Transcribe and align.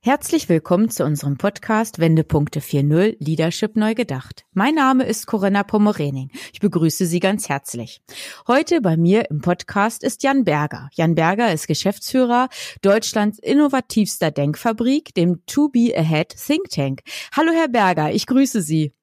Herzlich 0.00 0.48
willkommen 0.48 0.90
zu 0.90 1.04
unserem 1.04 1.38
Podcast 1.38 1.98
Wendepunkte 1.98 2.60
4.0 2.60 3.16
Leadership 3.18 3.74
neu 3.74 3.96
gedacht. 3.96 4.44
Mein 4.52 4.76
Name 4.76 5.04
ist 5.04 5.26
Corinna 5.26 5.64
Pommerening. 5.64 6.30
Ich 6.52 6.60
begrüße 6.60 7.04
Sie 7.04 7.18
ganz 7.18 7.48
herzlich. 7.48 8.00
Heute 8.46 8.80
bei 8.80 8.96
mir 8.96 9.28
im 9.28 9.40
Podcast 9.40 10.04
ist 10.04 10.22
Jan 10.22 10.44
Berger. 10.44 10.88
Jan 10.94 11.16
Berger 11.16 11.52
ist 11.52 11.66
Geschäftsführer 11.66 12.48
Deutschlands 12.80 13.40
innovativster 13.40 14.30
Denkfabrik, 14.30 15.14
dem 15.14 15.44
To 15.46 15.68
Be 15.68 15.92
Ahead 15.96 16.28
Think 16.28 16.70
Tank. 16.70 17.00
Hallo 17.36 17.50
Herr 17.52 17.68
Berger, 17.68 18.12
ich 18.12 18.26
grüße 18.26 18.62
Sie. 18.62 18.94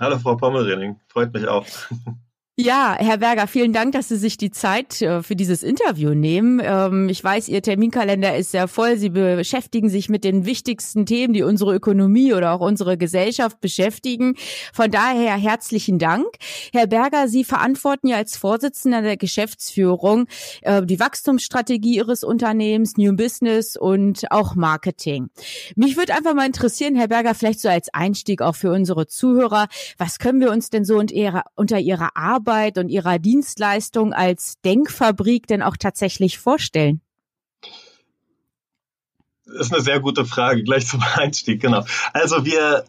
Hallo 0.00 0.18
Frau 0.18 0.34
Pommerening, 0.34 0.98
freut 1.06 1.32
mich 1.32 1.46
auch. 1.46 1.64
Ja, 2.62 2.94
Herr 2.98 3.16
Berger, 3.16 3.46
vielen 3.46 3.72
Dank, 3.72 3.92
dass 3.92 4.08
Sie 4.08 4.18
sich 4.18 4.36
die 4.36 4.50
Zeit 4.50 5.00
äh, 5.00 5.22
für 5.22 5.34
dieses 5.34 5.62
Interview 5.62 6.10
nehmen. 6.10 6.60
Ähm, 6.62 7.08
ich 7.08 7.24
weiß, 7.24 7.48
Ihr 7.48 7.62
Terminkalender 7.62 8.36
ist 8.36 8.50
sehr 8.50 8.68
voll. 8.68 8.98
Sie 8.98 9.08
beschäftigen 9.08 9.88
sich 9.88 10.10
mit 10.10 10.24
den 10.24 10.44
wichtigsten 10.44 11.06
Themen, 11.06 11.32
die 11.32 11.42
unsere 11.42 11.74
Ökonomie 11.74 12.34
oder 12.34 12.52
auch 12.52 12.60
unsere 12.60 12.98
Gesellschaft 12.98 13.62
beschäftigen. 13.62 14.34
Von 14.74 14.90
daher 14.90 15.38
herzlichen 15.38 15.98
Dank. 15.98 16.26
Herr 16.74 16.86
Berger, 16.86 17.28
Sie 17.28 17.44
verantworten 17.44 18.08
ja 18.08 18.18
als 18.18 18.36
Vorsitzender 18.36 19.00
der 19.00 19.16
Geschäftsführung 19.16 20.26
äh, 20.60 20.84
die 20.84 21.00
Wachstumsstrategie 21.00 21.96
Ihres 21.96 22.24
Unternehmens, 22.24 22.98
New 22.98 23.16
Business 23.16 23.74
und 23.74 24.30
auch 24.30 24.54
Marketing. 24.54 25.30
Mich 25.76 25.96
würde 25.96 26.12
einfach 26.12 26.34
mal 26.34 26.44
interessieren, 26.44 26.94
Herr 26.94 27.08
Berger, 27.08 27.34
vielleicht 27.34 27.60
so 27.60 27.70
als 27.70 27.88
Einstieg 27.94 28.42
auch 28.42 28.54
für 28.54 28.70
unsere 28.70 29.06
Zuhörer, 29.06 29.68
was 29.96 30.18
können 30.18 30.40
wir 30.42 30.50
uns 30.50 30.68
denn 30.68 30.84
so 30.84 30.98
unter 30.98 31.78
Ihrer 31.78 32.10
Arbeit 32.16 32.49
Arbeit 32.50 32.78
und 32.78 32.88
Ihrer 32.88 33.20
Dienstleistung 33.20 34.12
als 34.12 34.60
Denkfabrik 34.62 35.46
denn 35.46 35.62
auch 35.62 35.76
tatsächlich 35.76 36.38
vorstellen? 36.38 37.00
Das 39.46 39.66
ist 39.66 39.72
eine 39.72 39.82
sehr 39.82 40.00
gute 40.00 40.24
Frage, 40.24 40.64
gleich 40.64 40.86
zum 40.86 41.00
Einstieg, 41.14 41.62
genau. 41.62 41.84
Also 42.12 42.44
wir, 42.44 42.84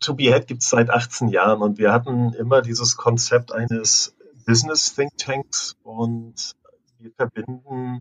To 0.00 0.14
Be 0.14 0.24
Head 0.24 0.46
gibt 0.46 0.62
es 0.62 0.70
seit 0.70 0.88
18 0.88 1.28
Jahren 1.28 1.60
und 1.60 1.78
wir 1.78 1.92
hatten 1.92 2.32
immer 2.32 2.62
dieses 2.62 2.96
Konzept 2.96 3.52
eines 3.52 4.14
Business 4.46 4.94
Think 4.94 5.18
Tanks 5.18 5.76
und 5.82 6.56
wir 6.98 7.12
verbinden 7.16 7.98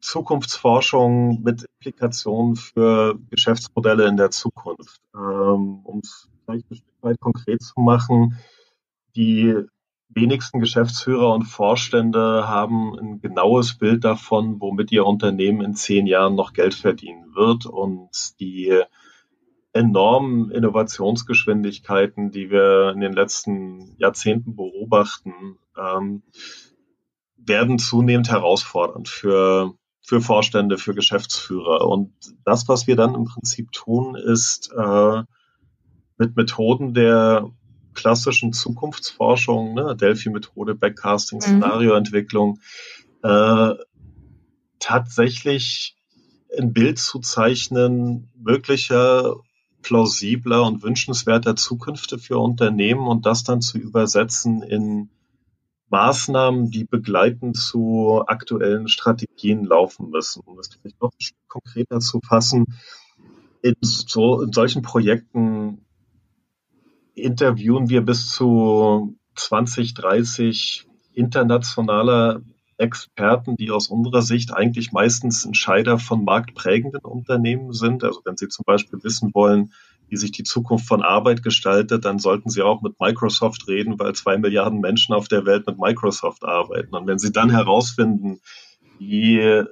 Zukunftsforschung 0.00 1.42
mit 1.42 1.66
Implikationen 1.78 2.54
für 2.54 3.18
Geschäftsmodelle 3.30 4.06
in 4.06 4.16
der 4.16 4.30
Zukunft. 4.30 5.00
Ähm, 5.16 5.80
um 5.82 6.00
es 6.00 6.28
vielleicht 6.44 6.70
ein 6.70 6.76
Stück 6.76 7.02
weit 7.02 7.20
konkret 7.20 7.62
zu 7.62 7.80
machen, 7.80 8.38
die 9.16 9.54
wenigsten 10.14 10.60
Geschäftsführer 10.60 11.32
und 11.32 11.44
Vorstände 11.44 12.46
haben 12.46 12.98
ein 12.98 13.20
genaues 13.20 13.78
Bild 13.78 14.04
davon, 14.04 14.60
womit 14.60 14.92
ihr 14.92 15.06
Unternehmen 15.06 15.62
in 15.62 15.74
zehn 15.74 16.06
Jahren 16.06 16.34
noch 16.34 16.52
Geld 16.52 16.74
verdienen 16.74 17.34
wird. 17.34 17.66
Und 17.66 18.38
die 18.40 18.82
enormen 19.72 20.50
Innovationsgeschwindigkeiten, 20.50 22.30
die 22.30 22.50
wir 22.50 22.90
in 22.90 23.00
den 23.00 23.12
letzten 23.12 23.96
Jahrzehnten 23.98 24.54
beobachten, 24.54 25.58
ähm, 25.78 26.22
werden 27.36 27.78
zunehmend 27.78 28.30
herausfordernd 28.30 29.08
für, 29.08 29.74
für 30.02 30.20
Vorstände, 30.20 30.78
für 30.78 30.94
Geschäftsführer. 30.94 31.88
Und 31.88 32.12
das, 32.44 32.68
was 32.68 32.86
wir 32.86 32.96
dann 32.96 33.14
im 33.14 33.24
Prinzip 33.24 33.72
tun, 33.72 34.14
ist 34.14 34.70
äh, 34.76 35.22
mit 36.18 36.36
Methoden 36.36 36.92
der 36.92 37.50
klassischen 37.94 38.52
Zukunftsforschung, 38.52 39.74
ne, 39.74 39.96
Delphi-Methode, 39.96 40.74
Backcasting, 40.74 41.38
mhm. 41.38 41.42
Szenarioentwicklung, 41.42 42.60
äh, 43.22 43.74
tatsächlich 44.78 45.96
ein 46.58 46.72
Bild 46.72 46.98
zu 46.98 47.20
zeichnen, 47.20 48.30
wirklicher, 48.34 49.36
plausibler 49.82 50.64
und 50.64 50.82
wünschenswerter 50.82 51.56
Zukünfte 51.56 52.18
für 52.18 52.38
Unternehmen 52.38 53.06
und 53.06 53.26
das 53.26 53.42
dann 53.42 53.60
zu 53.60 53.78
übersetzen 53.78 54.62
in 54.62 55.10
Maßnahmen, 55.90 56.70
die 56.70 56.84
begleitend 56.84 57.56
zu 57.56 58.22
aktuellen 58.26 58.88
Strategien 58.88 59.64
laufen 59.64 60.08
müssen. 60.10 60.42
Um 60.46 60.56
das 60.56 60.68
vielleicht 60.68 61.00
noch 61.02 61.12
konkreter 61.48 62.00
zu 62.00 62.20
fassen, 62.26 62.64
in, 63.60 63.74
so, 63.82 64.40
in 64.40 64.52
solchen 64.52 64.82
Projekten 64.82 65.84
interviewen 67.14 67.88
wir 67.88 68.02
bis 68.02 68.30
zu 68.30 69.16
20, 69.34 69.94
30 69.94 70.86
internationaler 71.14 72.42
Experten, 72.78 73.56
die 73.56 73.70
aus 73.70 73.88
unserer 73.88 74.22
Sicht 74.22 74.52
eigentlich 74.52 74.92
meistens 74.92 75.44
Entscheider 75.44 75.98
von 75.98 76.24
marktprägenden 76.24 77.02
Unternehmen 77.02 77.72
sind. 77.72 78.02
Also 78.02 78.20
wenn 78.24 78.36
Sie 78.36 78.48
zum 78.48 78.64
Beispiel 78.66 79.02
wissen 79.02 79.32
wollen, 79.34 79.72
wie 80.08 80.16
sich 80.16 80.32
die 80.32 80.42
Zukunft 80.42 80.86
von 80.86 81.02
Arbeit 81.02 81.42
gestaltet, 81.42 82.04
dann 82.04 82.18
sollten 82.18 82.50
Sie 82.50 82.62
auch 82.62 82.82
mit 82.82 82.98
Microsoft 82.98 83.68
reden, 83.68 83.98
weil 83.98 84.14
zwei 84.14 84.36
Milliarden 84.36 84.80
Menschen 84.80 85.14
auf 85.14 85.28
der 85.28 85.46
Welt 85.46 85.66
mit 85.66 85.78
Microsoft 85.78 86.44
arbeiten. 86.44 86.94
Und 86.94 87.06
wenn 87.06 87.18
Sie 87.18 87.32
dann 87.32 87.50
herausfinden, 87.50 88.40
wie, 88.98 89.64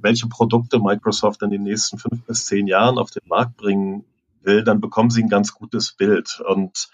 welche 0.00 0.28
Produkte 0.28 0.78
Microsoft 0.80 1.42
in 1.42 1.50
den 1.50 1.62
nächsten 1.62 1.98
fünf 1.98 2.24
bis 2.24 2.46
zehn 2.46 2.66
Jahren 2.66 2.98
auf 2.98 3.10
den 3.10 3.22
Markt 3.26 3.56
bringen 3.56 4.04
will, 4.46 4.64
dann 4.64 4.80
bekommen 4.80 5.10
sie 5.10 5.22
ein 5.22 5.28
ganz 5.28 5.52
gutes 5.52 5.92
Bild. 5.92 6.40
Und, 6.40 6.88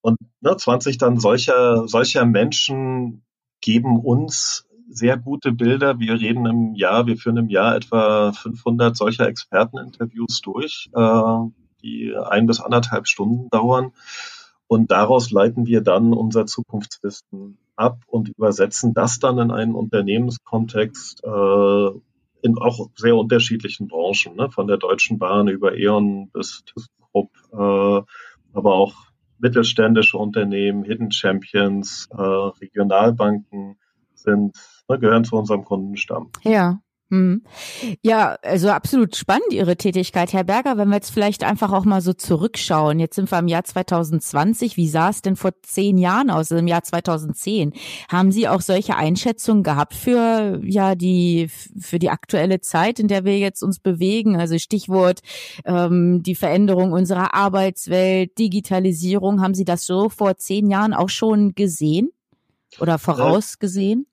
und 0.00 0.18
ne, 0.40 0.56
20 0.56 0.98
dann 0.98 1.18
solcher, 1.18 1.88
solcher 1.88 2.24
Menschen 2.24 3.24
geben 3.60 3.98
uns 3.98 4.66
sehr 4.88 5.16
gute 5.16 5.52
Bilder. 5.52 5.98
Wir 5.98 6.14
reden 6.14 6.46
im 6.46 6.74
Jahr, 6.74 7.06
wir 7.06 7.16
führen 7.16 7.38
im 7.38 7.48
Jahr 7.48 7.74
etwa 7.74 8.32
500 8.32 8.96
solcher 8.96 9.26
Experteninterviews 9.26 10.40
durch, 10.42 10.88
äh, 10.94 11.38
die 11.82 12.14
ein 12.16 12.46
bis 12.46 12.60
anderthalb 12.60 13.08
Stunden 13.08 13.48
dauern. 13.50 13.92
Und 14.68 14.90
daraus 14.90 15.30
leiten 15.30 15.66
wir 15.66 15.80
dann 15.80 16.12
unser 16.12 16.46
Zukunftswissen 16.46 17.58
ab 17.76 18.00
und 18.06 18.30
übersetzen 18.30 18.94
das 18.94 19.18
dann 19.18 19.38
in 19.38 19.50
einen 19.50 19.74
Unternehmenskontext, 19.74 21.22
äh, 21.24 21.90
in 22.42 22.58
auch 22.58 22.90
sehr 22.96 23.16
unterschiedlichen 23.16 23.88
Branchen, 23.88 24.36
ne? 24.36 24.50
von 24.50 24.66
der 24.66 24.76
Deutschen 24.76 25.18
Bahn 25.18 25.48
über 25.48 25.76
E.ON 25.76 26.30
bis 26.30 26.64
ThyssenKrupp, 26.64 27.30
äh, 27.52 28.56
aber 28.56 28.74
auch 28.74 28.94
mittelständische 29.38 30.16
Unternehmen, 30.16 30.84
Hidden 30.84 31.12
Champions, 31.12 32.08
äh, 32.10 32.20
Regionalbanken 32.20 33.76
sind, 34.14 34.56
ne, 34.88 34.98
gehören 34.98 35.24
zu 35.24 35.36
unserem 35.36 35.64
Kundenstamm. 35.64 36.30
Ja. 36.42 36.80
Hm. 37.08 37.42
Ja, 38.02 38.36
also 38.42 38.70
absolut 38.70 39.14
spannend 39.14 39.52
Ihre 39.52 39.76
Tätigkeit, 39.76 40.32
Herr 40.32 40.42
Berger. 40.42 40.76
Wenn 40.76 40.88
wir 40.88 40.96
jetzt 40.96 41.12
vielleicht 41.12 41.44
einfach 41.44 41.72
auch 41.72 41.84
mal 41.84 42.00
so 42.00 42.12
zurückschauen. 42.12 42.98
Jetzt 42.98 43.14
sind 43.14 43.30
wir 43.30 43.38
im 43.38 43.46
Jahr 43.46 43.62
2020. 43.62 44.76
Wie 44.76 44.88
sah 44.88 45.10
es 45.10 45.22
denn 45.22 45.36
vor 45.36 45.52
zehn 45.62 45.98
Jahren 45.98 46.30
aus, 46.30 46.50
also 46.50 46.56
im 46.56 46.66
Jahr 46.66 46.82
2010? 46.82 47.74
Haben 48.10 48.32
Sie 48.32 48.48
auch 48.48 48.60
solche 48.60 48.96
Einschätzungen 48.96 49.62
gehabt 49.62 49.94
für, 49.94 50.60
ja, 50.64 50.96
die, 50.96 51.48
für 51.78 52.00
die 52.00 52.10
aktuelle 52.10 52.60
Zeit, 52.60 52.98
in 52.98 53.06
der 53.06 53.24
wir 53.24 53.38
jetzt 53.38 53.62
uns 53.62 53.78
bewegen? 53.78 54.36
Also 54.36 54.58
Stichwort, 54.58 55.20
ähm, 55.64 56.24
die 56.24 56.34
Veränderung 56.34 56.90
unserer 56.90 57.34
Arbeitswelt, 57.34 58.36
Digitalisierung. 58.36 59.40
Haben 59.42 59.54
Sie 59.54 59.64
das 59.64 59.86
so 59.86 60.08
vor 60.08 60.38
zehn 60.38 60.68
Jahren 60.68 60.92
auch 60.92 61.10
schon 61.10 61.54
gesehen 61.54 62.10
oder 62.80 62.98
vorausgesehen? 62.98 64.06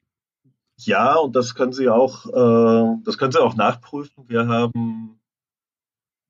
Ja, 0.77 1.15
und 1.15 1.35
das 1.35 1.55
können 1.55 1.73
Sie 1.73 1.89
auch, 1.89 2.25
äh, 2.25 2.97
das 3.03 3.17
können 3.17 3.31
Sie 3.31 3.41
auch 3.41 3.55
nachprüfen. 3.55 4.27
Wir 4.27 4.47
haben, 4.47 5.19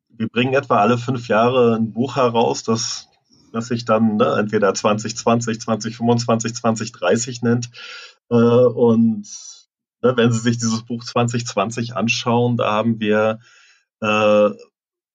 wir 0.10 0.28
bringen 0.28 0.54
etwa 0.54 0.78
alle 0.80 0.98
fünf 0.98 1.28
Jahre 1.28 1.75
ein 1.75 1.94
Buch 1.94 2.18
heraus, 2.18 2.63
das, 2.63 3.10
das 3.51 3.68
sich 3.68 3.86
dann 3.86 4.18
ne, 4.18 4.36
entweder 4.38 4.74
2020, 4.74 5.62
2025, 5.62 6.56
2030 6.56 7.42
nennt. 7.42 7.72
Äh, 8.30 8.36
und 8.36 9.28
ne, 10.01 10.18
wenn 10.18 10.31
Sie 10.31 10.40
sich 10.40 10.57
dieses 10.57 10.84
Buch 10.84 11.04
2020 11.04 11.95
anschauen, 11.95 12.57
da 12.57 12.72
haben 12.72 13.00
wir 13.00 13.40
äh, 14.01 14.50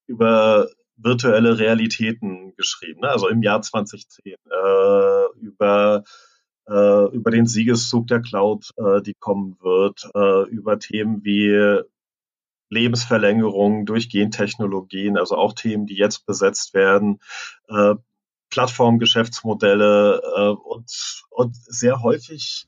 über 0.07 0.69
virtuelle 0.97 1.59
Realitäten 1.59 2.55
geschrieben, 2.57 3.01
ne? 3.03 3.11
also 3.11 3.29
im 3.29 3.43
Jahr 3.43 3.63
2010, 3.63 4.35
äh, 4.35 5.39
über 5.41 6.03
äh, 6.69 7.15
über 7.15 7.31
den 7.31 7.47
Siegeszug 7.47 8.06
der 8.06 8.20
Cloud, 8.20 8.70
äh, 8.76 9.03
die 9.03 9.15
kommen 9.15 9.56
wird, 9.61 10.09
äh, 10.15 10.49
über 10.50 10.79
Themen 10.79 11.25
wie 11.25 11.82
Lebensverlängerung 12.70 13.87
durch 13.87 14.11
Gentechnologien, 14.11 15.17
also 15.17 15.37
auch 15.37 15.55
Themen, 15.55 15.87
die 15.87 15.97
jetzt 15.97 16.26
besetzt 16.26 16.75
werden, 16.75 17.20
äh, 17.69 17.94
Plattformgeschäftsmodelle 18.50 20.23
äh, 20.37 20.49
und, 20.49 21.25
und 21.31 21.56
sehr 21.56 22.03
häufig 22.03 22.67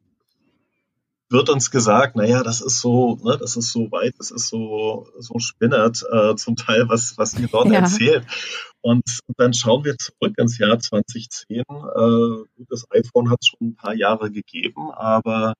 wird 1.30 1.48
uns 1.48 1.70
gesagt, 1.70 2.16
naja, 2.16 2.42
das 2.42 2.60
ist 2.60 2.80
so, 2.80 3.16
ne, 3.22 3.38
das 3.38 3.56
ist 3.56 3.72
so 3.72 3.90
weit, 3.92 4.14
das 4.18 4.30
ist 4.30 4.48
so, 4.48 5.08
so 5.18 5.38
spinnert 5.38 6.04
äh, 6.10 6.34
zum 6.34 6.56
Teil, 6.56 6.88
was, 6.88 7.16
was 7.16 7.38
ihr 7.38 7.48
dort 7.48 7.68
ja. 7.68 7.80
erzählt. 7.80 8.24
Und 8.80 9.04
dann 9.36 9.54
schauen 9.54 9.84
wir 9.84 9.96
zurück 9.96 10.36
ins 10.38 10.58
Jahr 10.58 10.78
2010. 10.78 11.60
Äh, 11.60 12.64
das 12.68 12.84
iPhone 12.90 13.30
hat 13.30 13.38
es 13.40 13.48
schon 13.48 13.68
ein 13.68 13.76
paar 13.76 13.94
Jahre 13.94 14.30
gegeben, 14.30 14.90
aber 14.90 15.54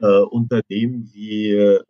äh, 0.00 0.06
Unternehmen 0.06 1.10
wie 1.12 1.52
äh, 1.52 1.80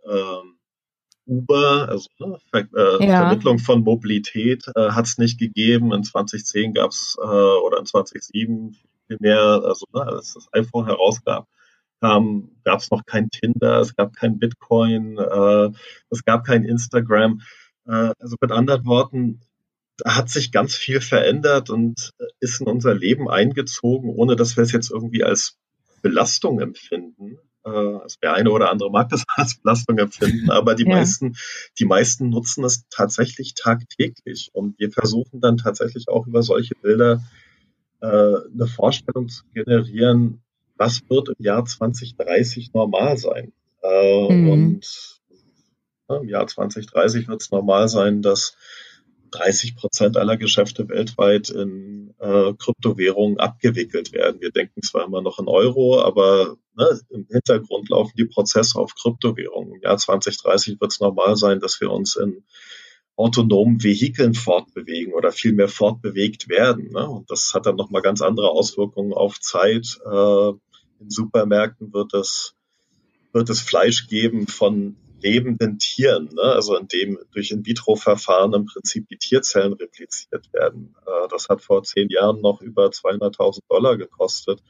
Uber, 1.26 1.88
also 1.88 2.08
ne, 2.20 2.38
Ver 2.50 2.68
äh, 2.74 3.06
ja. 3.06 3.20
Vermittlung 3.22 3.58
von 3.58 3.82
Mobilität, 3.82 4.64
äh, 4.76 4.90
hat 4.90 5.06
es 5.06 5.18
nicht 5.18 5.38
gegeben. 5.38 5.92
In 5.92 6.04
2010 6.04 6.74
gab 6.74 6.90
es 6.90 7.16
äh, 7.20 7.24
oder 7.24 7.78
in 7.78 7.86
2007 7.86 8.76
viel 9.08 9.16
mehr, 9.18 9.40
also 9.40 9.86
ne, 9.92 10.02
als 10.02 10.34
das 10.34 10.48
iPhone 10.52 10.86
herausgab, 10.86 11.48
ähm, 12.06 12.50
gab 12.64 12.80
es 12.80 12.90
noch 12.90 13.04
kein 13.04 13.30
Tinder, 13.30 13.80
es 13.80 13.96
gab 13.96 14.14
kein 14.14 14.38
Bitcoin, 14.38 15.18
äh, 15.18 15.70
es 16.10 16.24
gab 16.24 16.44
kein 16.44 16.64
Instagram. 16.64 17.40
Äh, 17.86 18.12
also 18.18 18.36
mit 18.40 18.52
anderen 18.52 18.84
Worten, 18.86 19.40
da 19.98 20.16
hat 20.16 20.28
sich 20.28 20.52
ganz 20.52 20.74
viel 20.74 21.00
verändert 21.00 21.70
und 21.70 22.10
ist 22.40 22.60
in 22.60 22.66
unser 22.66 22.94
Leben 22.94 23.30
eingezogen, 23.30 24.10
ohne 24.10 24.36
dass 24.36 24.56
wir 24.56 24.64
es 24.64 24.72
jetzt 24.72 24.90
irgendwie 24.90 25.24
als 25.24 25.56
Belastung 26.02 26.60
empfinden. 26.60 27.38
Äh, 27.64 27.70
also 27.70 28.16
der 28.22 28.34
eine 28.34 28.50
oder 28.50 28.70
andere 28.70 28.90
mag 28.90 29.08
das 29.08 29.24
als 29.36 29.56
Belastung 29.56 29.98
empfinden, 29.98 30.50
aber 30.50 30.74
die 30.74 30.84
ja. 30.84 30.96
meisten, 30.96 31.36
die 31.78 31.86
meisten 31.86 32.28
nutzen 32.28 32.64
es 32.64 32.86
tatsächlich 32.88 33.54
tagtäglich. 33.54 34.50
Und 34.52 34.78
wir 34.78 34.90
versuchen 34.90 35.40
dann 35.40 35.56
tatsächlich 35.56 36.08
auch 36.08 36.26
über 36.26 36.42
solche 36.42 36.74
Bilder 36.74 37.22
äh, 38.00 38.06
eine 38.06 38.66
Vorstellung 38.66 39.28
zu 39.28 39.44
generieren, 39.54 40.42
was 40.76 41.02
wird 41.08 41.30
im 41.30 41.44
Jahr 41.44 41.64
2030 41.64 42.72
normal 42.72 43.16
sein? 43.18 43.52
Äh, 43.82 44.32
mhm. 44.32 44.50
Und 44.50 45.20
äh, 46.08 46.16
im 46.16 46.28
Jahr 46.28 46.46
2030 46.46 47.28
wird 47.28 47.42
es 47.42 47.50
normal 47.50 47.88
sein, 47.88 48.22
dass 48.22 48.56
30 49.30 49.76
Prozent 49.76 50.16
aller 50.16 50.36
Geschäfte 50.36 50.88
weltweit 50.88 51.50
in 51.50 52.14
äh, 52.18 52.52
Kryptowährungen 52.54 53.38
abgewickelt 53.38 54.12
werden. 54.12 54.40
Wir 54.40 54.50
denken 54.50 54.82
zwar 54.82 55.04
immer 55.04 55.20
noch 55.20 55.38
in 55.38 55.48
Euro, 55.48 56.00
aber 56.00 56.56
ne, 56.76 57.00
im 57.10 57.26
Hintergrund 57.30 57.88
laufen 57.90 58.12
die 58.16 58.24
Prozesse 58.24 58.78
auf 58.78 58.94
Kryptowährungen. 58.94 59.74
Im 59.74 59.82
Jahr 59.82 59.98
2030 59.98 60.80
wird 60.80 60.92
es 60.92 61.00
normal 61.00 61.36
sein, 61.36 61.60
dass 61.60 61.80
wir 61.80 61.90
uns 61.90 62.16
in 62.16 62.44
autonomen 63.16 63.82
Vehikeln 63.82 64.34
fortbewegen 64.34 65.14
oder 65.14 65.32
vielmehr 65.32 65.68
fortbewegt 65.68 66.48
werden. 66.48 66.92
Ne? 66.92 67.08
Und 67.08 67.30
das 67.30 67.52
hat 67.54 67.66
dann 67.66 67.76
nochmal 67.76 68.02
ganz 68.02 68.20
andere 68.20 68.50
Auswirkungen 68.50 69.14
auf 69.14 69.40
Zeit. 69.40 69.98
Äh, 70.04 70.52
in 71.00 71.10
Supermärkten 71.10 71.92
wird 71.92 72.14
es, 72.14 72.54
wird 73.32 73.50
es 73.50 73.60
Fleisch 73.60 74.08
geben 74.08 74.46
von 74.46 74.96
lebenden 75.20 75.78
Tieren, 75.78 76.28
ne? 76.34 76.42
also 76.42 76.76
in 76.76 76.88
dem 76.88 77.18
durch 77.32 77.50
In-vitro-Verfahren 77.50 78.52
im 78.52 78.66
Prinzip 78.66 79.08
die 79.08 79.16
Tierzellen 79.16 79.72
repliziert 79.72 80.52
werden. 80.52 80.94
Äh, 81.06 81.28
das 81.28 81.48
hat 81.48 81.62
vor 81.62 81.82
zehn 81.82 82.08
Jahren 82.10 82.40
noch 82.40 82.60
über 82.60 82.86
200.000 82.86 83.60
Dollar 83.68 83.96
gekostet. 83.96 84.62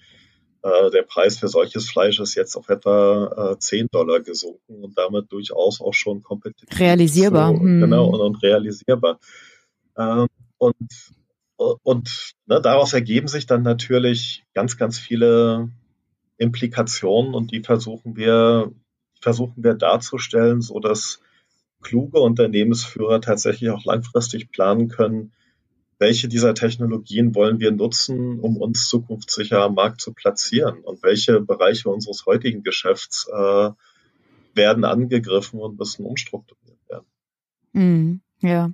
Äh, 0.63 0.91
der 0.91 1.03
Preis 1.03 1.39
für 1.39 1.49
solches 1.49 1.91
Fleisch 1.91 2.21
ist 2.21 2.35
jetzt 2.35 2.57
auf 2.57 2.69
etwa 2.69 3.53
äh, 3.55 3.59
10 3.59 3.89
Dollar 3.91 4.21
gesunken 4.21 4.85
und 4.85 4.97
damit 4.97 5.31
durchaus 5.33 5.81
auch 5.81 5.95
schon 5.95 6.23
kompetitiv. 6.23 6.79
Realisierbar. 6.79 7.55
So, 7.55 7.61
hm. 7.61 7.81
Genau, 7.81 8.07
und, 8.07 8.21
und 8.21 8.43
realisierbar. 8.43 9.19
Ähm, 9.99 10.29
und 10.59 10.77
und 11.57 12.33
ne, 12.47 12.61
daraus 12.61 12.93
ergeben 12.93 13.29
sich 13.29 13.47
dann 13.47 13.63
natürlich 13.63 14.45
ganz, 14.55 14.77
ganz 14.77 14.99
viele 14.99 15.71
Implikationen 16.39 17.35
und 17.35 17.53
die 17.53 17.63
versuchen 17.63 18.17
wir, 18.17 18.73
versuchen 19.21 19.63
wir 19.65 19.75
darzustellen, 19.75 20.61
so 20.61 20.81
dass 20.81 21.21
kluge 21.83 22.21
Unternehmensführer 22.21 23.21
tatsächlich 23.21 23.71
auch 23.71 23.85
langfristig 23.85 24.51
planen 24.51 24.89
können, 24.89 25.33
welche 25.99 26.29
dieser 26.29 26.55
Technologien 26.55 27.35
wollen 27.35 27.59
wir 27.59 27.71
nutzen, 27.71 28.41
um 28.41 28.57
uns 28.59 28.89
zukunftssicher 28.89 29.63
am 29.63 29.75
Markt 29.75 30.01
zu 30.01 30.13
platzieren 30.13 30.81
und 30.81 31.03
welche 31.03 31.41
Bereiche 31.41 31.89
unseres 31.89 32.27
heutigen 32.27 32.63
Geschäfts 32.63 33.29
äh, 33.33 33.71
werden 34.55 34.85
angegriffen 34.85 35.61
und 35.61 35.79
müssen 35.79 36.05
umstrukturiert 36.05 36.79
werden. 36.89 37.07
Mhm. 37.73 38.21
Ja, 38.47 38.71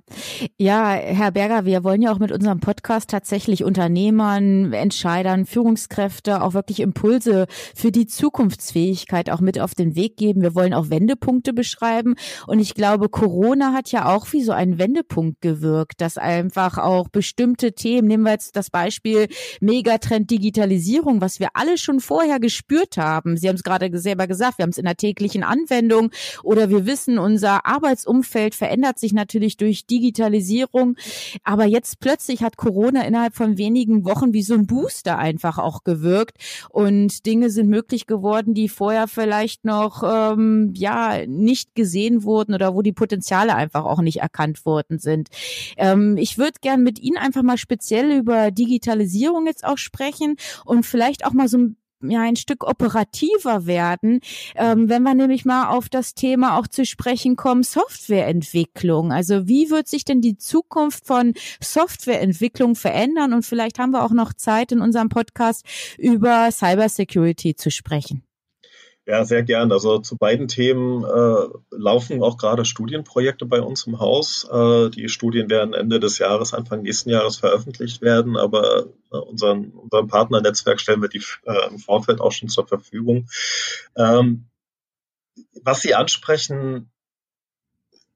ja, 0.59 0.91
Herr 0.91 1.31
Berger, 1.31 1.65
wir 1.65 1.83
wollen 1.83 2.03
ja 2.03 2.13
auch 2.13 2.19
mit 2.19 2.31
unserem 2.31 2.59
Podcast 2.59 3.09
tatsächlich 3.09 3.63
Unternehmern, 3.63 4.71
Entscheidern, 4.71 5.47
Führungskräfte 5.47 6.43
auch 6.43 6.53
wirklich 6.53 6.79
Impulse 6.79 7.47
für 7.73 7.91
die 7.91 8.05
Zukunftsfähigkeit 8.05 9.31
auch 9.31 9.39
mit 9.39 9.59
auf 9.59 9.73
den 9.73 9.95
Weg 9.95 10.15
geben. 10.15 10.43
Wir 10.43 10.53
wollen 10.53 10.75
auch 10.75 10.91
Wendepunkte 10.91 11.53
beschreiben. 11.53 12.13
Und 12.45 12.59
ich 12.59 12.75
glaube, 12.75 13.09
Corona 13.09 13.73
hat 13.73 13.91
ja 13.91 14.13
auch 14.13 14.31
wie 14.31 14.43
so 14.43 14.51
ein 14.51 14.77
Wendepunkt 14.77 15.41
gewirkt, 15.41 16.01
dass 16.01 16.19
einfach 16.19 16.77
auch 16.77 17.07
bestimmte 17.09 17.73
Themen, 17.73 18.07
nehmen 18.07 18.25
wir 18.25 18.33
jetzt 18.33 18.55
das 18.55 18.69
Beispiel 18.69 19.27
Megatrend 19.59 20.29
Digitalisierung, 20.29 21.19
was 21.19 21.39
wir 21.39 21.49
alle 21.55 21.79
schon 21.79 21.99
vorher 21.99 22.39
gespürt 22.39 22.97
haben. 22.97 23.37
Sie 23.37 23.49
haben 23.49 23.55
es 23.55 23.63
gerade 23.63 23.89
selber 23.97 24.27
gesagt, 24.27 24.59
wir 24.59 24.63
haben 24.63 24.69
es 24.69 24.77
in 24.77 24.85
der 24.85 24.97
täglichen 24.97 25.43
Anwendung 25.43 26.11
oder 26.43 26.69
wir 26.69 26.85
wissen, 26.85 27.17
unser 27.17 27.65
Arbeitsumfeld 27.65 28.53
verändert 28.53 28.99
sich 28.99 29.13
natürlich 29.13 29.57
durch 29.63 29.85
Digitalisierung. 29.85 30.95
Aber 31.43 31.65
jetzt 31.65 31.99
plötzlich 31.99 32.43
hat 32.43 32.57
Corona 32.57 33.05
innerhalb 33.05 33.35
von 33.35 33.57
wenigen 33.57 34.05
Wochen 34.05 34.33
wie 34.33 34.43
so 34.43 34.53
ein 34.53 34.67
Booster 34.67 35.17
einfach 35.17 35.57
auch 35.57 35.83
gewirkt 35.83 36.37
und 36.69 37.25
Dinge 37.25 37.49
sind 37.49 37.69
möglich 37.69 38.07
geworden, 38.07 38.53
die 38.53 38.69
vorher 38.69 39.07
vielleicht 39.07 39.63
noch 39.63 40.03
ähm, 40.03 40.73
ja 40.75 41.25
nicht 41.25 41.75
gesehen 41.75 42.23
wurden 42.23 42.53
oder 42.53 42.75
wo 42.75 42.81
die 42.81 42.91
Potenziale 42.91 43.55
einfach 43.55 43.85
auch 43.85 44.01
nicht 44.01 44.19
erkannt 44.19 44.65
worden 44.65 44.99
sind. 44.99 45.29
Ähm, 45.77 46.17
ich 46.17 46.37
würde 46.37 46.59
gern 46.61 46.83
mit 46.83 46.99
Ihnen 46.99 47.17
einfach 47.17 47.43
mal 47.43 47.57
speziell 47.57 48.11
über 48.11 48.51
Digitalisierung 48.51 49.47
jetzt 49.47 49.63
auch 49.63 49.77
sprechen 49.77 50.35
und 50.65 50.85
vielleicht 50.85 51.25
auch 51.25 51.33
mal 51.33 51.47
so 51.47 51.57
ein 51.57 51.77
ja 52.09 52.21
ein 52.21 52.35
Stück 52.35 52.63
operativer 52.67 53.65
werden, 53.65 54.19
ähm, 54.55 54.89
wenn 54.89 55.03
wir 55.03 55.13
nämlich 55.13 55.45
mal 55.45 55.69
auf 55.69 55.89
das 55.89 56.13
Thema 56.13 56.57
auch 56.57 56.67
zu 56.67 56.85
sprechen 56.85 57.35
kommen, 57.35 57.63
Softwareentwicklung. 57.63 59.11
Also 59.11 59.47
wie 59.47 59.69
wird 59.69 59.87
sich 59.87 60.05
denn 60.05 60.21
die 60.21 60.37
Zukunft 60.37 61.05
von 61.05 61.33
Softwareentwicklung 61.61 62.75
verändern? 62.75 63.33
Und 63.33 63.45
vielleicht 63.45 63.79
haben 63.79 63.91
wir 63.91 64.03
auch 64.03 64.11
noch 64.11 64.33
Zeit 64.33 64.71
in 64.71 64.81
unserem 64.81 65.09
Podcast 65.09 65.65
über 65.97 66.49
Cybersecurity 66.51 67.55
zu 67.55 67.71
sprechen. 67.71 68.23
Ja, 69.05 69.25
sehr 69.25 69.43
gern. 69.43 69.73
Also 69.73 69.99
zu 69.99 70.17
beiden 70.17 70.47
Themen 70.47 71.03
äh, 71.03 71.47
laufen 71.71 72.23
auch 72.23 72.37
gerade 72.37 72.63
Studienprojekte 72.63 73.45
bei 73.45 73.61
uns 73.61 73.85
im 73.85 73.99
Haus. 73.99 74.47
Äh, 74.49 74.91
die 74.91 75.09
Studien 75.09 75.49
werden 75.49 75.73
Ende 75.73 75.99
des 75.99 76.19
Jahres, 76.19 76.53
Anfang 76.53 76.83
nächsten 76.83 77.09
Jahres 77.09 77.35
veröffentlicht 77.35 78.01
werden, 78.01 78.37
aber 78.37 78.85
äh, 79.11 79.17
unseren, 79.17 79.71
unserem 79.71 80.07
Partnernetzwerk 80.07 80.79
stellen 80.79 81.01
wir 81.01 81.09
die 81.09 81.23
äh, 81.45 81.67
im 81.69 81.79
Vorfeld 81.79 82.21
auch 82.21 82.31
schon 82.31 82.47
zur 82.47 82.65
Verfügung. 82.65 83.27
Ähm, 83.97 84.45
was 85.63 85.81
Sie 85.81 85.95
ansprechen, 85.95 86.92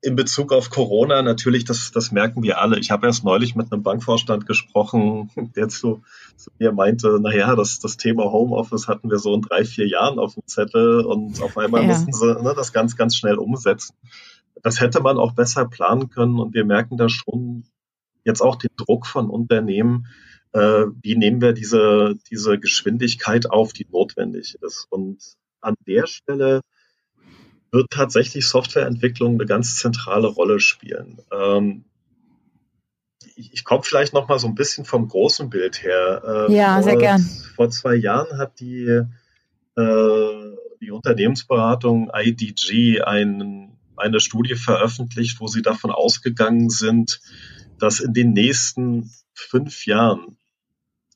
in 0.02 0.16
Bezug 0.16 0.54
auf 0.54 0.70
Corona 0.70 1.22
natürlich, 1.22 1.66
das, 1.66 1.92
das 1.92 2.12
merken 2.12 2.44
wir 2.44 2.62
alle. 2.62 2.80
Ich 2.80 2.92
habe 2.92 3.08
erst 3.08 3.24
neulich 3.24 3.56
mit 3.56 3.72
einem 3.72 3.84
Bankvorstand 3.84 4.46
gesprochen, 4.46 5.32
der 5.56 5.70
zu, 5.70 6.04
zu 6.36 6.52
mir 6.60 6.72
meinte, 6.72 7.20
naja, 7.20 7.56
das, 7.56 7.80
das 7.80 7.98
Thema 7.98 8.32
Homeoffice 8.32 8.88
hatten 8.88 9.10
wir 9.10 9.18
so 9.18 9.34
in 9.34 9.42
drei, 9.42 9.66
vier 9.66 9.88
Jahren 9.88 10.20
auf 10.20 10.36
dem 10.36 10.46
Zettel 10.46 11.02
und 11.02 11.42
auf 11.42 11.58
einmal 11.58 11.82
ja. 11.82 11.88
mussten 11.88 12.14
sie 12.14 12.42
ne, 12.42 12.54
das 12.56 12.74
ganz, 12.74 12.96
ganz 12.96 13.16
schnell 13.16 13.38
umsetzen. 13.38 13.96
Das 14.62 14.80
hätte 14.80 15.02
man 15.02 15.18
auch 15.18 15.34
besser 15.34 15.66
planen 15.66 16.10
können 16.10 16.40
und 16.40 16.54
wir 16.54 16.66
merken 16.66 16.98
da 16.98 17.10
schon 17.10 17.64
jetzt 18.24 18.42
auch 18.42 18.56
den 18.56 18.72
Druck 18.76 19.08
von 19.08 19.30
Unternehmen, 19.30 20.08
äh, 20.52 20.86
wie 21.02 21.16
nehmen 21.16 21.42
wir 21.42 21.54
diese, 21.54 22.16
diese 22.30 22.60
Geschwindigkeit 22.60 23.50
auf, 23.50 23.74
die 23.74 23.88
notwendig 23.90 24.58
ist. 24.62 24.86
Und 24.90 25.38
an 25.62 25.76
der 25.88 26.08
Stelle 26.08 26.62
wird 27.72 27.92
tatsächlich 27.92 28.48
Softwareentwicklung 28.48 29.36
eine 29.36 29.46
ganz 29.46 29.76
zentrale 29.78 30.28
Rolle 30.28 30.60
spielen. 30.60 31.20
Ähm, 31.32 31.84
ich, 33.36 33.54
ich 33.54 33.64
komme 33.64 33.84
vielleicht 33.84 34.14
noch 34.14 34.28
mal 34.28 34.40
so 34.40 34.48
ein 34.48 34.56
bisschen 34.56 34.86
vom 34.86 35.08
großen 35.08 35.50
Bild 35.50 35.84
her. 35.84 36.48
Äh, 36.50 36.54
ja, 36.54 36.76
vor, 36.76 36.84
sehr 36.84 36.98
gern. 36.98 37.22
Vor 37.56 37.70
zwei 37.70 37.96
Jahren 37.96 38.38
hat 38.38 38.60
die, 38.60 39.04
äh, 39.76 40.56
die 40.82 40.92
Unternehmensberatung 40.92 42.12
IDG 42.14 43.02
ein, 43.02 43.78
eine 43.96 44.20
Studie 44.20 44.56
veröffentlicht, 44.56 45.40
wo 45.40 45.48
sie 45.48 45.62
davon 45.62 45.92
ausgegangen 45.92 46.70
sind, 46.70 47.20
dass 47.80 48.00
in 48.00 48.14
den 48.14 48.34
nächsten 48.34 49.12
fünf 49.34 49.86
Jahren 49.86 50.38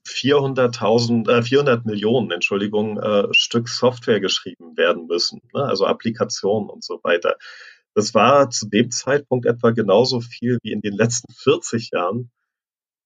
400.000, 0.08 1.30
äh, 1.30 1.44
400 1.44 1.86
Millionen, 1.86 2.32
Entschuldigung, 2.32 3.00
äh, 3.00 3.28
Stück 3.32 3.70
Software 3.70 4.20
geschrieben 4.20 4.76
werden 4.78 5.08
müssen, 5.08 5.42
ne? 5.54 5.64
also 5.64 5.86
Applikationen 5.86 6.70
und 6.70 6.84
so 6.84 7.00
weiter. 7.04 7.38
Das 7.94 8.14
war 8.14 8.50
zu 8.50 8.68
dem 8.70 8.90
Zeitpunkt 8.90 9.46
etwa 9.46 9.72
genauso 9.72 10.22
viel, 10.22 10.58
wie 10.64 10.72
in 10.72 10.82
den 10.82 10.94
letzten 10.94 11.32
40 11.34 11.92
Jahren 11.92 12.32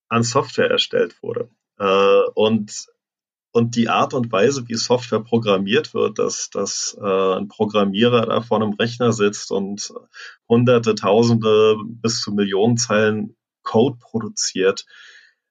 an 0.10 0.24
Software 0.24 0.70
erstellt 0.70 1.22
wurde. 1.22 1.50
Äh, 1.80 2.30
und 2.36 2.88
und 3.56 3.78
die 3.78 3.88
Art 3.88 4.14
und 4.14 4.34
Weise, 4.34 4.68
wie 4.68 4.76
Software 4.76 5.22
programmiert 5.22 5.94
wird, 5.94 6.20
dass, 6.20 6.50
dass 6.50 6.98
äh, 7.02 7.36
ein 7.38 7.48
Programmierer 7.48 8.26
da 8.26 8.42
vor 8.42 8.62
einem 8.62 8.74
Rechner 8.74 9.14
sitzt 9.14 9.50
und 9.50 9.94
hunderte, 10.50 10.94
tausende 10.94 11.78
bis 11.88 12.20
zu 12.20 12.34
Millionen 12.34 12.76
Zeilen 12.76 13.38
Code 13.64 13.98
produziert, 14.02 14.86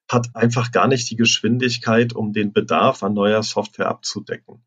hat 0.08 0.34
einfach 0.34 0.70
gar 0.70 0.88
nicht 0.88 1.11
die 1.11 1.16
Geschwindigkeit, 1.16 2.12
um 2.12 2.32
den 2.32 2.52
Bedarf 2.52 3.02
an 3.02 3.14
neuer 3.14 3.42
Software 3.42 3.88
abzudecken. 3.88 4.64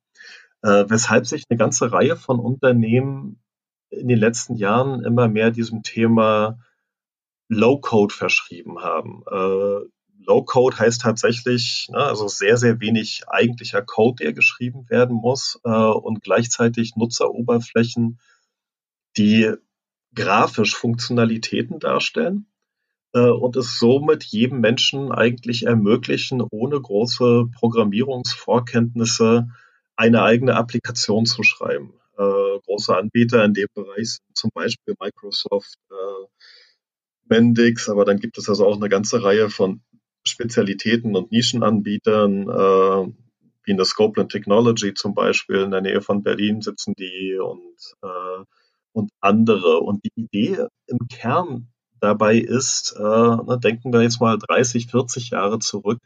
Äh, 0.63 0.85
weshalb 0.87 1.27
sich 1.27 1.43
eine 1.49 1.57
ganze 1.57 1.91
Reihe 1.91 2.15
von 2.15 2.39
Unternehmen 2.39 3.39
in 3.89 4.07
den 4.07 4.17
letzten 4.17 4.55
Jahren 4.55 5.03
immer 5.03 5.27
mehr 5.27 5.51
diesem 5.51 5.83
Thema 5.83 6.59
Low-Code 7.49 8.13
verschrieben 8.13 8.79
haben. 8.79 9.23
Äh, 9.31 9.87
Low-Code 10.25 10.79
heißt 10.79 11.01
tatsächlich, 11.01 11.87
ne, 11.91 11.99
also 11.99 12.27
sehr, 12.27 12.57
sehr 12.57 12.81
wenig 12.81 13.23
eigentlicher 13.27 13.81
Code, 13.81 14.23
der 14.23 14.33
geschrieben 14.33 14.89
werden 14.89 15.15
muss 15.15 15.59
äh, 15.63 15.69
und 15.69 16.21
gleichzeitig 16.21 16.95
Nutzeroberflächen, 16.95 18.19
die 19.15 19.53
grafisch 20.13 20.75
Funktionalitäten 20.75 21.79
darstellen 21.79 22.47
und 23.19 23.55
es 23.55 23.79
somit 23.79 24.23
jedem 24.23 24.59
Menschen 24.59 25.11
eigentlich 25.11 25.65
ermöglichen, 25.65 26.41
ohne 26.41 26.79
große 26.79 27.45
Programmierungsvorkenntnisse 27.53 29.49
eine 29.95 30.21
eigene 30.23 30.55
Applikation 30.55 31.25
zu 31.25 31.43
schreiben. 31.43 31.93
Äh, 32.17 32.59
große 32.65 32.95
Anbieter 32.95 33.43
in 33.43 33.53
dem 33.53 33.67
Bereich 33.73 34.13
sind 34.13 34.35
zum 34.35 34.51
Beispiel 34.53 34.95
Microsoft, 34.99 35.77
äh, 35.91 36.27
Mendix, 37.29 37.89
aber 37.89 38.05
dann 38.05 38.19
gibt 38.19 38.37
es 38.37 38.49
also 38.49 38.65
auch 38.65 38.75
eine 38.75 38.89
ganze 38.89 39.23
Reihe 39.23 39.49
von 39.49 39.81
Spezialitäten 40.25 41.15
und 41.15 41.31
Nischenanbietern, 41.31 42.43
äh, 42.43 43.13
wie 43.63 43.71
in 43.71 43.77
der 43.77 43.85
Scopeland 43.85 44.31
Technology 44.31 44.93
zum 44.93 45.13
Beispiel, 45.13 45.57
in 45.57 45.71
der 45.71 45.81
Nähe 45.81 46.01
von 46.01 46.23
Berlin 46.23 46.61
sitzen 46.61 46.93
die 46.97 47.37
und, 47.37 47.75
äh, 48.01 48.43
und 48.93 49.11
andere. 49.19 49.79
Und 49.79 50.03
die 50.05 50.11
Idee 50.15 50.67
im 50.87 50.99
Kern 51.09 51.67
dabei 51.99 52.37
ist, 52.37 52.95
äh, 52.97 53.01
na, 53.01 53.57
denken 53.57 53.93
wir 53.93 54.01
jetzt 54.01 54.21
mal 54.21 54.37
30, 54.37 54.87
40 54.87 55.31
Jahre 55.31 55.59
zurück, 55.59 55.99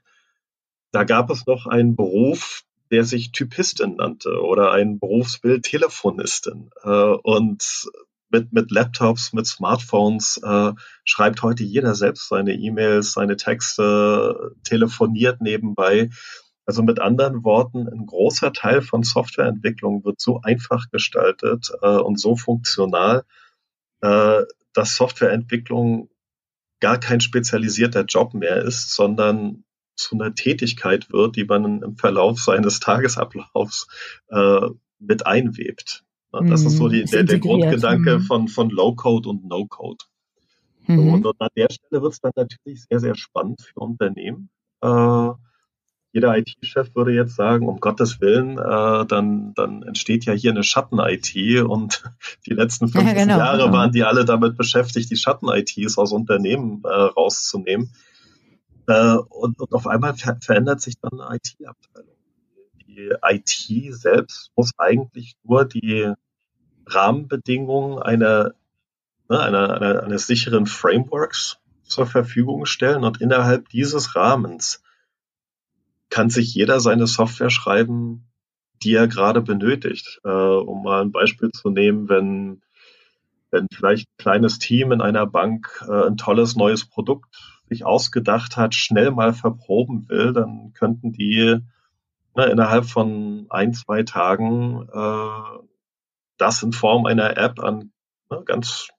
da 0.91 1.03
gab 1.03 1.29
es 1.29 1.45
noch 1.45 1.67
einen 1.67 1.95
Beruf, 1.95 2.63
der 2.91 3.05
sich 3.05 3.31
Typistin 3.31 3.95
nannte 3.95 4.41
oder 4.41 4.71
ein 4.71 4.99
Berufsbild 4.99 5.63
Telefonistin. 5.63 6.69
Äh, 6.83 6.89
und 6.89 7.89
mit, 8.29 8.53
mit 8.53 8.71
Laptops, 8.71 9.33
mit 9.33 9.45
Smartphones 9.45 10.39
äh, 10.43 10.71
schreibt 11.03 11.43
heute 11.43 11.63
jeder 11.63 11.95
selbst 11.95 12.29
seine 12.29 12.53
E-Mails, 12.53 13.13
seine 13.13 13.35
Texte, 13.35 14.53
telefoniert 14.63 15.41
nebenbei. 15.41 16.09
Also 16.65 16.83
mit 16.83 16.99
anderen 16.99 17.43
Worten, 17.43 17.87
ein 17.87 18.05
großer 18.05 18.53
Teil 18.53 18.81
von 18.81 19.03
Softwareentwicklung 19.03 20.05
wird 20.05 20.21
so 20.21 20.41
einfach 20.41 20.89
gestaltet 20.91 21.71
äh, 21.81 21.87
und 21.87 22.19
so 22.19 22.35
funktional, 22.35 23.23
äh, 24.01 24.43
dass 24.73 24.95
Softwareentwicklung 24.95 26.09
gar 26.79 26.99
kein 26.99 27.21
spezialisierter 27.21 28.05
Job 28.05 28.33
mehr 28.33 28.63
ist, 28.63 28.91
sondern 28.91 29.63
zu 29.95 30.15
einer 30.15 30.33
Tätigkeit 30.33 31.11
wird, 31.11 31.35
die 31.35 31.45
man 31.45 31.81
im 31.83 31.95
Verlauf 31.95 32.39
seines 32.39 32.79
Tagesablaufs 32.79 33.87
äh, 34.29 34.69
mit 34.99 35.25
einwebt. 35.25 36.03
Das 36.31 36.63
ist 36.63 36.77
so 36.77 36.87
die, 36.87 37.03
der, 37.03 37.23
der 37.23 37.39
Grundgedanke 37.39 38.19
mhm. 38.19 38.21
von, 38.23 38.47
von 38.47 38.69
Low-Code 38.69 39.27
und 39.27 39.45
No-Code. 39.45 40.05
Mhm. 40.87 41.13
Und, 41.13 41.25
und, 41.25 41.41
an 41.41 41.49
der 41.57 41.67
Stelle 41.69 42.01
wird 42.01 42.13
es 42.13 42.21
dann 42.21 42.31
natürlich 42.35 42.85
sehr, 42.89 42.99
sehr 42.99 43.15
spannend 43.15 43.61
für 43.61 43.81
Unternehmen. 43.81 44.49
Äh, 44.81 45.31
jeder 46.13 46.37
IT-Chef 46.37 46.93
würde 46.95 47.13
jetzt 47.13 47.35
sagen, 47.35 47.67
um 47.67 47.79
Gottes 47.79 48.19
Willen, 48.19 48.57
äh, 48.57 49.05
dann, 49.05 49.53
dann 49.55 49.83
entsteht 49.83 50.25
ja 50.25 50.33
hier 50.33 50.51
eine 50.51 50.63
Schatten-IT 50.63 51.63
und 51.63 52.03
die 52.45 52.53
letzten 52.53 52.87
15 52.87 53.07
ja, 53.07 53.23
genau, 53.23 53.37
Jahre 53.37 53.63
genau. 53.65 53.73
waren 53.73 53.91
die 53.91 54.03
alle 54.03 54.25
damit 54.25 54.57
beschäftigt, 54.57 55.09
die 55.09 55.15
Schatten-ITs 55.15 55.97
aus 55.97 56.11
Unternehmen 56.11 56.81
äh, 56.83 56.87
rauszunehmen. 56.87 57.91
Äh, 58.87 59.15
und, 59.15 59.59
und 59.59 59.73
auf 59.73 59.87
einmal 59.87 60.15
ver 60.15 60.37
verändert 60.41 60.81
sich 60.81 60.95
dann 60.99 61.19
eine 61.19 61.37
IT-Abteilung 61.37 62.11
die 62.91 63.13
IT 63.21 63.95
selbst 63.95 64.51
muss 64.55 64.71
eigentlich 64.77 65.35
nur 65.43 65.65
die 65.65 66.13
Rahmenbedingungen 66.85 68.01
einer, 68.01 68.53
ne, 69.29 69.39
einer, 69.39 69.73
einer, 69.81 70.03
eines 70.03 70.27
sicheren 70.27 70.65
Frameworks 70.65 71.57
zur 71.83 72.05
Verfügung 72.05 72.65
stellen 72.65 73.03
und 73.03 73.21
innerhalb 73.21 73.69
dieses 73.69 74.15
Rahmens 74.15 74.81
kann 76.11 76.29
sich 76.29 76.53
jeder 76.53 76.79
seine 76.79 77.07
Software 77.07 77.49
schreiben, 77.49 78.27
die 78.83 78.93
er 78.93 79.07
gerade 79.07 79.41
benötigt. 79.41 80.19
Äh, 80.23 80.29
um 80.29 80.83
mal 80.83 81.01
ein 81.01 81.11
Beispiel 81.11 81.49
zu 81.49 81.69
nehmen, 81.69 82.09
wenn, 82.09 82.61
wenn 83.49 83.67
vielleicht 83.73 84.07
ein 84.07 84.21
kleines 84.21 84.59
Team 84.59 84.91
in 84.91 85.01
einer 85.01 85.25
Bank 85.25 85.83
äh, 85.87 86.07
ein 86.07 86.17
tolles 86.17 86.55
neues 86.55 86.85
Produkt 86.85 87.35
sich 87.69 87.85
ausgedacht 87.85 88.57
hat, 88.57 88.75
schnell 88.75 89.11
mal 89.11 89.33
verproben 89.33 90.09
will, 90.09 90.33
dann 90.33 90.73
könnten 90.73 91.13
die 91.13 91.57
ne, 92.35 92.45
innerhalb 92.45 92.85
von 92.85 93.47
ein, 93.49 93.73
zwei 93.73 94.03
Tagen 94.03 94.87
äh, 94.91 95.65
das 96.37 96.61
in 96.63 96.73
Form 96.73 97.05
einer 97.05 97.37
App 97.37 97.59
an 97.59 97.93
ne, 98.29 98.43
ganz 98.43 98.89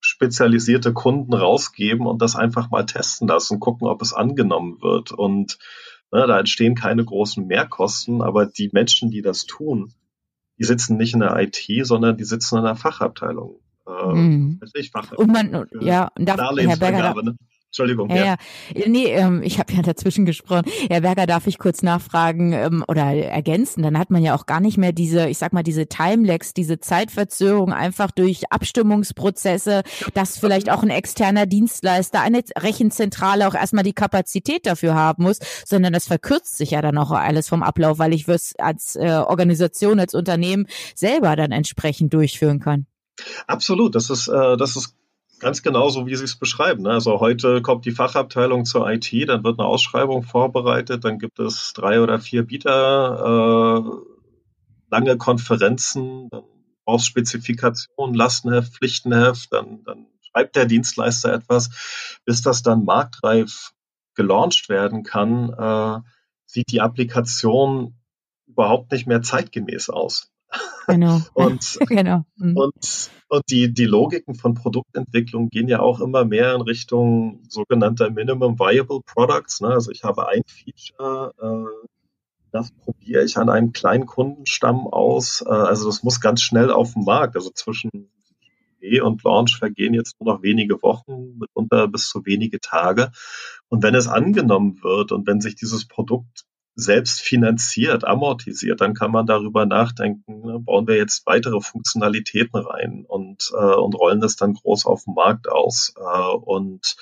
spezialisierte 0.00 0.92
Kunden 0.92 1.32
rausgeben 1.32 2.06
und 2.06 2.20
das 2.20 2.36
einfach 2.36 2.70
mal 2.70 2.84
testen 2.84 3.28
lassen, 3.28 3.60
gucken, 3.60 3.88
ob 3.88 4.02
es 4.02 4.12
angenommen 4.12 4.80
wird. 4.82 5.10
Und 5.10 5.58
da 6.10 6.38
entstehen 6.38 6.74
keine 6.74 7.04
großen 7.04 7.46
Mehrkosten, 7.46 8.22
aber 8.22 8.46
die 8.46 8.70
Menschen, 8.72 9.10
die 9.10 9.22
das 9.22 9.44
tun, 9.44 9.92
die 10.58 10.64
sitzen 10.64 10.96
nicht 10.96 11.14
in 11.14 11.20
der 11.20 11.36
IT, 11.36 11.66
sondern 11.86 12.16
die 12.16 12.24
sitzen 12.24 12.58
in 12.58 12.64
der 12.64 12.76
Fachabteilung. 12.76 13.60
Äh, 13.86 14.14
mhm. 14.14 14.60
Fachabteilung 14.92 15.24
und 15.24 15.32
man, 15.32 15.66
ja, 15.80 16.10
und 16.18 16.26
darf, 16.26 16.38
Herr 16.38 16.76
Berger, 16.76 17.22
ne? 17.22 17.36
Entschuldigung. 17.68 18.08
Ja, 18.08 18.16
ja. 18.16 18.36
ja. 18.74 18.88
Nee, 18.88 19.06
ähm, 19.06 19.42
ich 19.42 19.58
habe 19.58 19.72
ja 19.74 19.82
dazwischen 19.82 20.24
gesprochen. 20.24 20.64
Herr 20.88 21.02
Berger, 21.02 21.26
darf 21.26 21.46
ich 21.46 21.58
kurz 21.58 21.82
nachfragen 21.82 22.52
ähm, 22.52 22.82
oder 22.88 23.02
ergänzen? 23.02 23.82
Dann 23.82 23.98
hat 23.98 24.10
man 24.10 24.22
ja 24.22 24.34
auch 24.34 24.46
gar 24.46 24.60
nicht 24.60 24.78
mehr 24.78 24.92
diese, 24.92 25.28
ich 25.28 25.36
sag 25.36 25.52
mal, 25.52 25.62
diese 25.62 25.86
Timelags, 25.86 26.54
diese 26.54 26.80
Zeitverzögerung 26.80 27.72
einfach 27.74 28.10
durch 28.10 28.50
Abstimmungsprozesse, 28.50 29.82
dass 30.14 30.38
vielleicht 30.38 30.70
auch 30.70 30.82
ein 30.82 30.88
externer 30.88 31.44
Dienstleister, 31.44 32.22
eine 32.22 32.42
Rechenzentrale 32.56 33.46
auch 33.46 33.54
erstmal 33.54 33.84
die 33.84 33.92
Kapazität 33.92 34.64
dafür 34.64 34.94
haben 34.94 35.24
muss, 35.24 35.38
sondern 35.66 35.92
das 35.92 36.06
verkürzt 36.06 36.56
sich 36.56 36.70
ja 36.70 36.80
dann 36.80 36.96
auch 36.96 37.10
alles 37.10 37.48
vom 37.48 37.62
Ablauf, 37.62 37.98
weil 37.98 38.14
ich 38.14 38.26
es 38.28 38.54
als 38.58 38.96
äh, 38.96 39.10
Organisation, 39.10 40.00
als 40.00 40.14
Unternehmen 40.14 40.66
selber 40.94 41.36
dann 41.36 41.52
entsprechend 41.52 42.14
durchführen 42.14 42.60
kann. 42.60 42.86
Absolut, 43.46 43.94
das 43.94 44.08
ist, 44.08 44.28
äh, 44.28 44.56
das 44.56 44.76
ist 44.76 44.94
Ganz 45.38 45.62
genau 45.62 45.88
so, 45.88 46.06
wie 46.06 46.16
Sie 46.16 46.24
es 46.24 46.36
beschreiben. 46.36 46.82
Ne? 46.82 46.90
Also 46.90 47.20
heute 47.20 47.62
kommt 47.62 47.84
die 47.84 47.92
Fachabteilung 47.92 48.64
zur 48.64 48.90
IT, 48.90 49.12
dann 49.28 49.44
wird 49.44 49.58
eine 49.58 49.68
Ausschreibung 49.68 50.24
vorbereitet, 50.24 51.04
dann 51.04 51.18
gibt 51.18 51.38
es 51.38 51.72
drei 51.74 52.00
oder 52.00 52.18
vier 52.18 52.42
Bieter, 52.44 53.84
äh, 53.84 54.14
lange 54.90 55.16
Konferenzen, 55.16 56.28
dann 56.30 56.44
brauchst 56.84 57.06
Spezifikation, 57.06 58.14
Lastenheft, 58.14 58.72
Pflichtenheft, 58.72 59.52
dann, 59.52 59.84
dann 59.84 60.06
schreibt 60.22 60.56
der 60.56 60.66
Dienstleister 60.66 61.32
etwas, 61.32 62.20
bis 62.24 62.42
das 62.42 62.62
dann 62.62 62.84
marktreif 62.84 63.72
gelauncht 64.14 64.68
werden 64.68 65.04
kann, 65.04 65.52
äh, 65.52 66.00
sieht 66.46 66.72
die 66.72 66.80
Applikation 66.80 67.94
überhaupt 68.46 68.90
nicht 68.90 69.06
mehr 69.06 69.22
zeitgemäß 69.22 69.90
aus. 69.90 70.32
Genau. 70.86 71.20
und, 71.34 71.78
genau. 71.88 72.24
Mhm. 72.36 72.56
und, 72.56 73.10
und 73.28 73.42
die, 73.50 73.72
die 73.72 73.84
Logiken 73.84 74.34
von 74.34 74.54
Produktentwicklung 74.54 75.50
gehen 75.50 75.68
ja 75.68 75.80
auch 75.80 76.00
immer 76.00 76.24
mehr 76.24 76.54
in 76.54 76.62
Richtung 76.62 77.42
sogenannter 77.48 78.10
Minimum 78.10 78.58
Viable 78.58 79.00
Products. 79.04 79.60
Ne? 79.60 79.68
Also 79.68 79.90
ich 79.90 80.04
habe 80.04 80.28
ein 80.28 80.42
Feature, 80.46 81.34
äh, 81.40 81.88
das 82.50 82.72
probiere 82.72 83.24
ich 83.24 83.36
an 83.36 83.50
einem 83.50 83.72
kleinen 83.72 84.06
Kundenstamm 84.06 84.86
aus. 84.86 85.44
Äh, 85.46 85.50
also 85.50 85.86
das 85.86 86.02
muss 86.02 86.20
ganz 86.20 86.40
schnell 86.42 86.70
auf 86.70 86.94
den 86.94 87.04
Markt. 87.04 87.36
Also 87.36 87.50
zwischen 87.50 87.90
Idee 88.80 89.00
und 89.00 89.22
Launch 89.24 89.56
vergehen 89.58 89.94
jetzt 89.94 90.20
nur 90.20 90.34
noch 90.34 90.42
wenige 90.42 90.80
Wochen, 90.82 91.38
mitunter 91.38 91.88
bis 91.88 92.08
zu 92.08 92.24
wenige 92.24 92.60
Tage. 92.60 93.10
Und 93.68 93.82
wenn 93.82 93.94
es 93.94 94.08
angenommen 94.08 94.82
wird 94.82 95.12
und 95.12 95.26
wenn 95.26 95.40
sich 95.40 95.56
dieses 95.56 95.86
Produkt 95.86 96.44
selbst 96.78 97.20
finanziert, 97.20 98.04
amortisiert, 98.04 98.80
dann 98.80 98.94
kann 98.94 99.10
man 99.10 99.26
darüber 99.26 99.66
nachdenken, 99.66 100.46
ne, 100.46 100.60
bauen 100.60 100.86
wir 100.86 100.96
jetzt 100.96 101.26
weitere 101.26 101.60
Funktionalitäten 101.60 102.60
rein 102.60 103.04
und, 103.06 103.50
äh, 103.52 103.74
und 103.74 103.94
rollen 103.94 104.20
das 104.20 104.36
dann 104.36 104.54
groß 104.54 104.86
auf 104.86 105.02
dem 105.02 105.14
Markt 105.14 105.48
aus. 105.48 105.92
Äh, 105.96 106.36
und, 106.36 106.94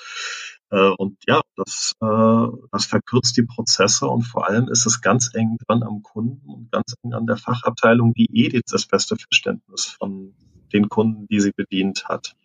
äh, 0.71 0.89
und 0.97 1.19
ja, 1.27 1.41
das, 1.55 1.93
äh, 2.01 2.47
das 2.71 2.87
verkürzt 2.87 3.37
die 3.37 3.43
Prozesse 3.43 4.07
und 4.07 4.23
vor 4.23 4.49
allem 4.49 4.67
ist 4.67 4.87
es 4.87 5.01
ganz 5.01 5.29
eng 5.35 5.57
dran 5.67 5.83
am 5.83 6.01
Kunden 6.01 6.49
und 6.49 6.71
ganz 6.71 6.95
eng 7.03 7.13
an 7.13 7.27
der 7.27 7.37
Fachabteilung, 7.37 8.15
die 8.15 8.29
eh 8.33 8.61
das 8.65 8.87
beste 8.87 9.15
Verständnis 9.15 9.85
von 9.85 10.33
den 10.73 10.89
Kunden, 10.89 11.27
die 11.27 11.39
sie 11.39 11.51
bedient 11.55 12.05
hat. 12.09 12.35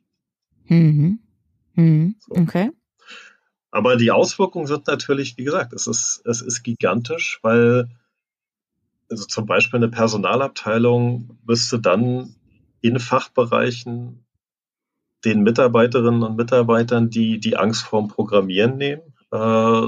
Mhm. 0.66 1.20
Mhm. 1.76 2.16
So. 2.20 2.34
Okay. 2.34 2.72
Aber 3.72 3.96
die 3.96 4.10
Auswirkungen 4.10 4.66
sind 4.66 4.86
natürlich, 4.86 5.36
wie 5.38 5.44
gesagt, 5.44 5.72
es 5.72 5.86
ist, 5.86 6.22
es 6.26 6.42
ist 6.42 6.62
gigantisch, 6.62 7.40
weil 7.42 7.88
also 9.10 9.24
zum 9.26 9.46
Beispiel 9.46 9.78
eine 9.78 9.88
Personalabteilung 9.88 11.38
müsste 11.44 11.80
dann 11.80 12.36
in 12.80 12.98
Fachbereichen 12.98 14.24
den 15.24 15.42
Mitarbeiterinnen 15.42 16.22
und 16.22 16.36
Mitarbeitern, 16.36 17.10
die 17.10 17.40
die 17.40 17.56
Angst 17.56 17.84
vorm 17.84 18.08
Programmieren 18.08 18.76
nehmen, 18.76 19.02
äh, 19.30 19.86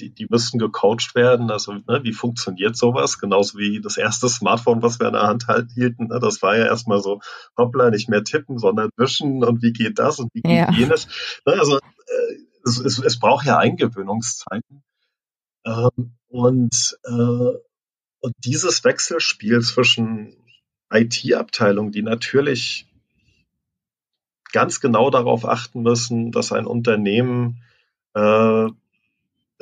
die, 0.00 0.12
die 0.12 0.26
müssten 0.28 0.58
gecoacht 0.58 1.14
werden. 1.14 1.50
Also 1.50 1.72
ne, 1.72 2.00
wie 2.02 2.12
funktioniert 2.12 2.76
sowas? 2.76 3.18
Genauso 3.18 3.58
wie 3.58 3.80
das 3.80 3.96
erste 3.96 4.28
Smartphone, 4.28 4.82
was 4.82 4.98
wir 4.98 5.06
in 5.06 5.12
der 5.12 5.22
Hand 5.22 5.46
hielten. 5.74 6.08
Ne, 6.08 6.18
das 6.20 6.42
war 6.42 6.56
ja 6.56 6.66
erstmal 6.66 7.00
so, 7.00 7.20
hoppla, 7.56 7.90
nicht 7.90 8.08
mehr 8.08 8.24
tippen, 8.24 8.58
sondern 8.58 8.90
wischen 8.96 9.44
und 9.44 9.62
wie 9.62 9.72
geht 9.72 9.98
das 9.98 10.18
und 10.18 10.30
wie 10.34 10.42
geht 10.42 10.50
ja. 10.50 10.72
jenes. 10.72 11.06
Ne, 11.46 11.52
also 11.52 11.76
äh, 11.76 11.80
es, 12.64 12.78
es, 12.78 12.98
es 12.98 13.18
braucht 13.18 13.46
ja 13.46 13.58
Eingewöhnungszeiten. 13.58 14.82
Ähm, 15.64 16.12
und, 16.28 16.98
äh, 17.04 17.58
und 18.20 18.34
dieses 18.38 18.84
Wechselspiel 18.84 19.60
zwischen 19.60 20.36
IT-Abteilungen, 20.90 21.92
die 21.92 22.02
natürlich 22.02 22.86
ganz 24.52 24.80
genau 24.80 25.10
darauf 25.10 25.46
achten 25.46 25.82
müssen, 25.82 26.30
dass 26.30 26.52
ein 26.52 26.66
Unternehmen 26.66 27.62
äh, 28.14 28.68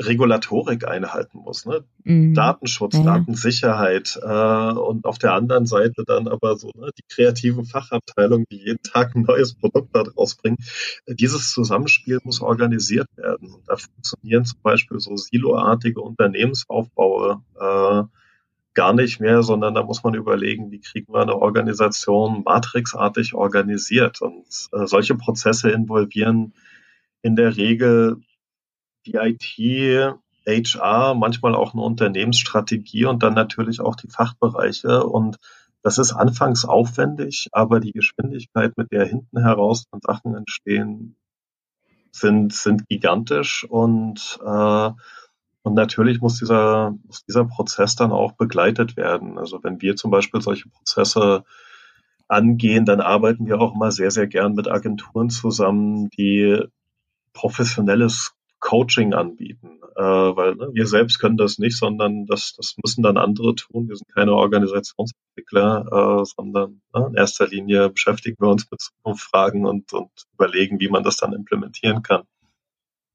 Regulatorik 0.01 0.89
einhalten 0.89 1.39
muss. 1.39 1.67
Ne? 1.67 1.85
Mhm. 2.05 2.35
Datenschutz, 2.35 2.95
ja. 2.97 3.03
Datensicherheit 3.03 4.19
äh, 4.23 4.73
und 4.73 5.05
auf 5.05 5.19
der 5.19 5.35
anderen 5.35 5.67
Seite 5.67 6.05
dann 6.07 6.27
aber 6.27 6.57
so 6.57 6.71
ne, 6.75 6.91
die 6.97 7.05
kreativen 7.09 7.65
Fachabteilungen, 7.65 8.47
die 8.51 8.59
jeden 8.59 8.83
Tag 8.83 9.15
ein 9.15 9.23
neues 9.23 9.55
Produkt 9.55 9.95
da 9.95 10.03
rausbringen. 10.03 10.59
Dieses 11.07 11.53
Zusammenspiel 11.53 12.19
muss 12.25 12.41
organisiert 12.41 13.09
werden. 13.17 13.53
Und 13.53 13.69
da 13.69 13.77
funktionieren 13.77 14.45
zum 14.45 14.61
Beispiel 14.63 14.99
so 15.01 15.17
siloartige 15.17 16.01
Unternehmensaufbaue 16.01 17.43
äh, 17.61 18.03
gar 18.73 18.95
nicht 18.95 19.21
mehr, 19.21 19.43
sondern 19.43 19.75
da 19.75 19.83
muss 19.83 20.03
man 20.05 20.15
überlegen, 20.15 20.71
wie 20.71 20.81
kriegen 20.81 21.13
wir 21.13 21.21
eine 21.21 21.37
Organisation 21.37 22.43
matrixartig 22.45 23.35
organisiert. 23.35 24.23
Und 24.23 24.47
äh, 24.73 24.87
solche 24.87 25.15
Prozesse 25.17 25.71
involvieren 25.71 26.55
in 27.23 27.37
der 27.37 27.57
Regel 27.57 28.17
die 29.07 29.15
IT, 29.15 30.17
HR, 30.47 31.15
manchmal 31.15 31.55
auch 31.55 31.75
eine 31.75 31.83
Unternehmensstrategie 31.83 33.05
und 33.05 33.23
dann 33.23 33.35
natürlich 33.35 33.81
auch 33.81 33.97
die 33.97 34.09
Fachbereiche. 34.09 35.05
Und 35.05 35.37
das 35.83 35.99
ist 35.99 36.13
anfangs 36.13 36.65
aufwendig, 36.65 37.49
aber 37.53 37.81
die 37.81 37.93
Geschwindigkeit, 37.93 38.77
mit 38.77 38.91
der 38.93 39.07
hinten 39.07 39.41
heraus 39.41 39.85
dann 39.91 40.01
Sachen 40.03 40.35
entstehen, 40.35 41.17
sind, 42.13 42.53
sind 42.53 42.89
gigantisch 42.89 43.65
und, 43.69 44.39
äh, 44.45 44.91
und 45.63 45.75
natürlich 45.75 46.21
muss 46.21 46.39
dieser, 46.39 46.97
muss 47.05 47.25
dieser 47.25 47.45
Prozess 47.45 47.95
dann 47.95 48.13
auch 48.13 48.33
begleitet 48.33 48.97
werden. 48.97 49.39
Also 49.39 49.63
wenn 49.63 49.81
wir 49.81 49.95
zum 49.95 50.11
Beispiel 50.11 50.41
solche 50.41 50.69
Prozesse 50.69 51.45
angehen, 52.29 52.85
dann 52.85 53.01
arbeiten 53.01 53.47
wir 53.47 53.61
auch 53.61 53.75
immer 53.75 53.93
sehr, 53.93 54.11
sehr 54.11 54.27
gern 54.27 54.55
mit 54.55 54.69
Agenturen 54.69 55.31
zusammen, 55.31 56.09
die 56.11 56.63
professionelles 57.33 58.33
Coaching 58.61 59.15
anbieten, 59.15 59.81
äh, 59.97 60.03
weil 60.03 60.55
ne, 60.55 60.69
wir 60.73 60.87
selbst 60.87 61.19
können 61.19 61.37
das 61.37 61.59
nicht, 61.59 61.77
sondern 61.77 62.27
das, 62.27 62.55
das 62.57 62.77
müssen 62.83 63.03
dann 63.03 63.17
andere 63.17 63.55
tun. 63.55 63.89
Wir 63.89 63.97
sind 63.97 64.13
keine 64.15 64.35
Organisationsentwickler, 64.35 66.21
äh, 66.21 66.25
sondern 66.25 66.81
ne, 66.95 67.07
in 67.09 67.15
erster 67.15 67.49
Linie 67.49 67.91
beschäftigen 67.91 68.37
wir 68.39 68.49
uns 68.49 68.71
mit 68.71 68.81
Zukunftsfragen 68.81 69.67
und, 69.67 69.93
und 69.93 70.11
überlegen, 70.35 70.79
wie 70.79 70.89
man 70.89 71.03
das 71.03 71.17
dann 71.17 71.33
implementieren 71.33 72.03
kann. 72.03 72.23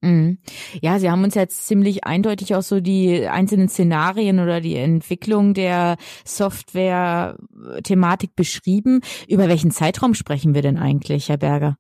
Mhm. 0.02 0.38
Ja, 0.82 1.00
Sie 1.00 1.10
haben 1.10 1.24
uns 1.24 1.36
jetzt 1.36 1.68
ziemlich 1.68 2.04
eindeutig 2.04 2.56
auch 2.56 2.62
so 2.62 2.80
die 2.80 3.28
einzelnen 3.28 3.70
Szenarien 3.70 4.40
oder 4.40 4.62
die 4.62 4.76
Entwicklung 4.76 5.54
der 5.54 5.98
Software-Thematik 6.26 8.36
beschrieben. 8.36 9.02
Über 9.28 9.48
welchen 9.48 9.72
Zeitraum 9.72 10.14
sprechen 10.14 10.54
wir 10.54 10.62
denn 10.62 10.78
eigentlich, 10.78 11.30
Herr 11.30 11.38
Berger? 11.38 11.78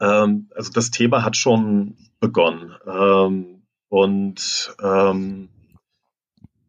Ähm, 0.00 0.50
also 0.54 0.72
das 0.72 0.90
Thema 0.90 1.24
hat 1.24 1.36
schon 1.36 1.96
begonnen. 2.20 2.74
Ähm, 2.86 3.62
und 3.88 4.76
ähm, 4.82 5.48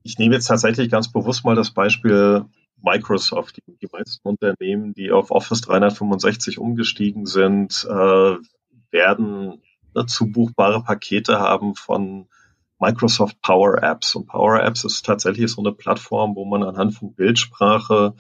ich 0.03 0.17
nehme 0.17 0.35
jetzt 0.35 0.47
tatsächlich 0.47 0.89
ganz 0.89 1.11
bewusst 1.11 1.43
mal 1.43 1.55
das 1.55 1.71
Beispiel 1.71 2.45
Microsoft. 2.81 3.57
Die, 3.57 3.77
die 3.81 3.89
meisten 3.91 4.27
Unternehmen, 4.27 4.93
die 4.93 5.11
auf 5.11 5.31
Office 5.31 5.61
365 5.61 6.59
umgestiegen 6.59 7.25
sind, 7.25 7.85
äh, 7.89 8.35
werden 8.91 9.61
dazu 9.93 10.31
buchbare 10.31 10.83
Pakete 10.83 11.39
haben 11.39 11.75
von 11.75 12.27
Microsoft 12.79 13.41
Power 13.41 13.83
Apps. 13.83 14.15
Und 14.15 14.27
Power 14.27 14.63
Apps 14.63 14.83
ist 14.85 15.05
tatsächlich 15.05 15.51
so 15.51 15.61
eine 15.61 15.73
Plattform, 15.73 16.35
wo 16.35 16.45
man 16.45 16.63
anhand 16.63 16.95
von 16.95 17.13
Bildsprache 17.13 18.15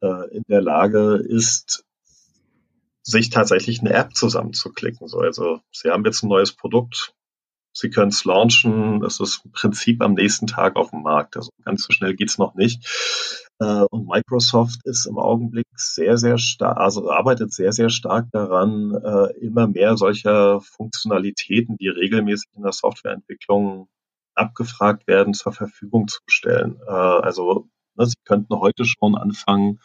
äh, 0.00 0.36
in 0.36 0.44
der 0.48 0.62
Lage 0.62 1.16
ist, 1.16 1.84
sich 3.02 3.30
tatsächlich 3.30 3.80
eine 3.80 3.92
App 3.92 4.14
zusammenzuklicken. 4.14 5.08
So, 5.08 5.20
also 5.20 5.60
Sie 5.72 5.90
haben 5.90 6.04
jetzt 6.04 6.22
ein 6.22 6.28
neues 6.28 6.52
Produkt, 6.52 7.14
Sie 7.72 7.90
können 7.90 8.08
es 8.08 8.24
launchen, 8.24 9.04
es 9.04 9.20
ist 9.20 9.42
im 9.44 9.52
Prinzip 9.52 10.02
am 10.02 10.14
nächsten 10.14 10.48
Tag 10.48 10.74
auf 10.76 10.90
dem 10.90 11.02
Markt. 11.02 11.36
Also 11.36 11.50
ganz 11.64 11.84
so 11.84 11.92
schnell 11.92 12.16
geht's 12.16 12.36
noch 12.36 12.54
nicht. 12.54 12.84
Äh, 13.60 13.84
und 13.90 14.08
Microsoft 14.08 14.80
ist 14.84 15.06
im 15.06 15.18
Augenblick 15.18 15.66
sehr, 15.76 16.18
sehr 16.18 16.38
stark, 16.38 16.76
also 16.76 17.10
arbeitet 17.10 17.52
sehr, 17.52 17.72
sehr 17.72 17.90
stark 17.90 18.26
daran, 18.32 18.94
äh, 18.94 19.38
immer 19.38 19.68
mehr 19.68 19.96
solcher 19.96 20.60
Funktionalitäten, 20.60 21.76
die 21.76 21.88
regelmäßig 21.88 22.48
in 22.56 22.62
der 22.62 22.72
Softwareentwicklung 22.72 23.88
abgefragt 24.34 25.06
werden, 25.06 25.34
zur 25.34 25.52
Verfügung 25.52 26.08
zu 26.08 26.20
stellen. 26.26 26.80
Äh, 26.86 26.90
also 26.90 27.68
ne, 27.94 28.06
Sie 28.06 28.16
könnten 28.24 28.58
heute 28.58 28.84
schon 28.84 29.14
anfangen, 29.14 29.80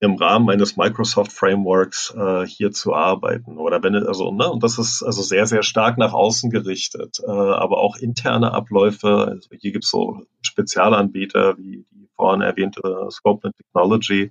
im 0.00 0.14
Rahmen 0.14 0.48
eines 0.50 0.76
Microsoft 0.76 1.32
Frameworks 1.32 2.14
äh, 2.16 2.46
hier 2.46 2.70
zu 2.70 2.94
arbeiten. 2.94 3.58
Oder 3.58 3.82
wenn 3.82 3.94
also, 3.94 4.30
ne, 4.32 4.48
und 4.48 4.62
das 4.62 4.78
ist 4.78 5.02
also 5.02 5.22
sehr, 5.22 5.46
sehr 5.46 5.62
stark 5.62 5.98
nach 5.98 6.12
außen 6.12 6.50
gerichtet, 6.50 7.18
äh, 7.26 7.30
aber 7.30 7.78
auch 7.78 7.96
interne 7.96 8.52
Abläufe. 8.52 9.08
Also 9.08 9.48
hier 9.58 9.72
gibt 9.72 9.84
es 9.84 9.90
so 9.90 10.22
Spezialanbieter 10.42 11.58
wie 11.58 11.84
die 11.90 12.08
vorhin 12.14 12.42
erwähnte 12.42 13.08
Scopeland 13.10 13.56
Technology, 13.56 14.30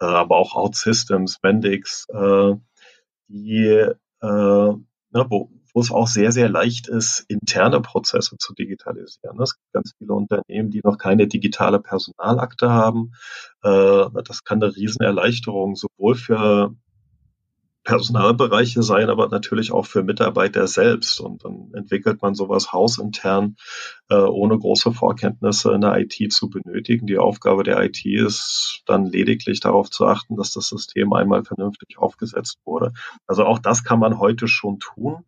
äh, 0.00 0.04
aber 0.04 0.36
auch 0.36 0.54
OutSystems, 0.54 1.38
Mendix, 1.42 2.06
äh, 2.12 2.54
die 3.28 3.66
äh, 4.22 4.72
ne, 5.12 5.26
wo, 5.28 5.50
wo 5.72 5.80
es 5.80 5.90
auch 5.90 6.06
sehr, 6.06 6.32
sehr 6.32 6.48
leicht 6.48 6.88
ist, 6.88 7.24
interne 7.28 7.80
Prozesse 7.80 8.36
zu 8.38 8.54
digitalisieren. 8.54 9.40
Es 9.40 9.56
gibt 9.56 9.72
ganz 9.72 9.92
viele 9.98 10.12
Unternehmen, 10.12 10.70
die 10.70 10.80
noch 10.84 10.98
keine 10.98 11.26
digitale 11.26 11.80
Personalakte 11.80 12.70
haben. 12.70 13.12
Äh, 13.62 14.04
das 14.24 14.44
kann 14.44 14.62
eine 14.62 14.74
Riesenerleichterung 14.74 15.74
sowohl 15.76 16.14
für 16.14 16.74
Personalbereiche 17.84 18.82
sein, 18.82 19.10
aber 19.10 19.28
natürlich 19.28 19.72
auch 19.72 19.86
für 19.86 20.04
Mitarbeiter 20.04 20.66
selbst. 20.66 21.20
Und 21.20 21.44
dann 21.44 21.72
entwickelt 21.74 22.22
man 22.22 22.34
sowas 22.34 22.72
hausintern, 22.72 23.56
äh, 24.08 24.14
ohne 24.14 24.58
große 24.58 24.92
Vorkenntnisse 24.92 25.72
in 25.72 25.80
der 25.80 25.98
IT 25.98 26.32
zu 26.32 26.48
benötigen. 26.48 27.06
Die 27.06 27.18
Aufgabe 27.18 27.64
der 27.64 27.82
IT 27.82 28.04
ist 28.04 28.82
dann 28.86 29.06
lediglich 29.06 29.60
darauf 29.60 29.90
zu 29.90 30.06
achten, 30.06 30.36
dass 30.36 30.52
das 30.52 30.68
System 30.68 31.12
einmal 31.12 31.44
vernünftig 31.44 31.98
aufgesetzt 31.98 32.58
wurde. 32.64 32.92
Also 33.26 33.44
auch 33.44 33.58
das 33.58 33.82
kann 33.82 33.98
man 33.98 34.18
heute 34.18 34.46
schon 34.46 34.78
tun. 34.78 35.24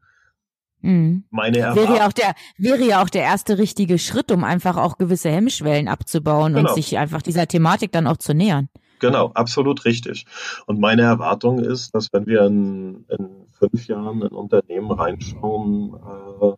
Mhm. 0.85 1.25
Meine 1.31 1.57
wäre 1.75 1.97
ja 1.97 2.07
auch 2.07 2.13
der 2.13 2.35
wäre 2.59 2.85
ja 2.85 3.03
auch 3.03 3.09
der 3.09 3.23
erste 3.23 3.57
richtige 3.57 3.99
Schritt, 3.99 4.31
um 4.31 4.45
einfach 4.45 4.77
auch 4.77 4.99
gewisse 4.99 5.31
Hemmschwellen 5.31 5.89
abzubauen 5.89 6.53
genau. 6.53 6.69
und 6.69 6.75
sich 6.75 6.99
einfach 6.99 7.23
dieser 7.23 7.47
Thematik 7.47 7.91
dann 7.91 8.07
auch 8.07 8.19
zu 8.19 8.35
nähern. 8.35 8.69
Genau, 9.01 9.31
absolut 9.33 9.87
richtig. 9.87 10.27
Und 10.67 10.81
meine 10.81 11.03
Erwartung 11.03 11.59
ist, 11.59 11.95
dass 11.95 12.13
wenn 12.13 12.27
wir 12.27 12.43
in, 12.43 13.07
in 13.09 13.47
fünf 13.59 13.87
Jahren 13.87 14.21
in 14.21 14.29
Unternehmen 14.29 14.91
reinschauen, 14.91 15.95
äh, 15.95 16.53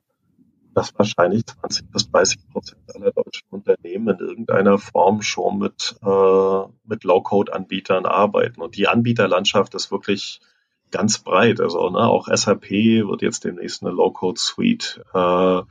dass 0.74 0.92
wahrscheinlich 0.98 1.46
20 1.46 1.90
bis 1.92 2.10
30 2.10 2.48
Prozent 2.50 2.82
aller 2.94 3.12
deutschen 3.12 3.46
Unternehmen 3.50 4.08
in 4.18 4.26
irgendeiner 4.26 4.78
Form 4.78 5.22
schon 5.22 5.58
mit, 5.58 5.96
äh, 6.04 6.60
mit 6.84 7.04
Low-Code-Anbietern 7.04 8.04
arbeiten. 8.06 8.60
Und 8.60 8.76
die 8.76 8.88
Anbieterlandschaft 8.88 9.74
ist 9.76 9.92
wirklich 9.92 10.40
ganz 10.90 11.18
breit. 11.18 11.60
Also 11.60 11.90
ne, 11.90 11.98
auch 11.98 12.28
SAP 12.28 12.70
wird 12.70 13.22
jetzt 13.22 13.44
demnächst 13.44 13.82
eine 13.82 13.92
Low-Code-Suite 13.92 15.02
äh, 15.14 15.58
äh, 15.58 15.62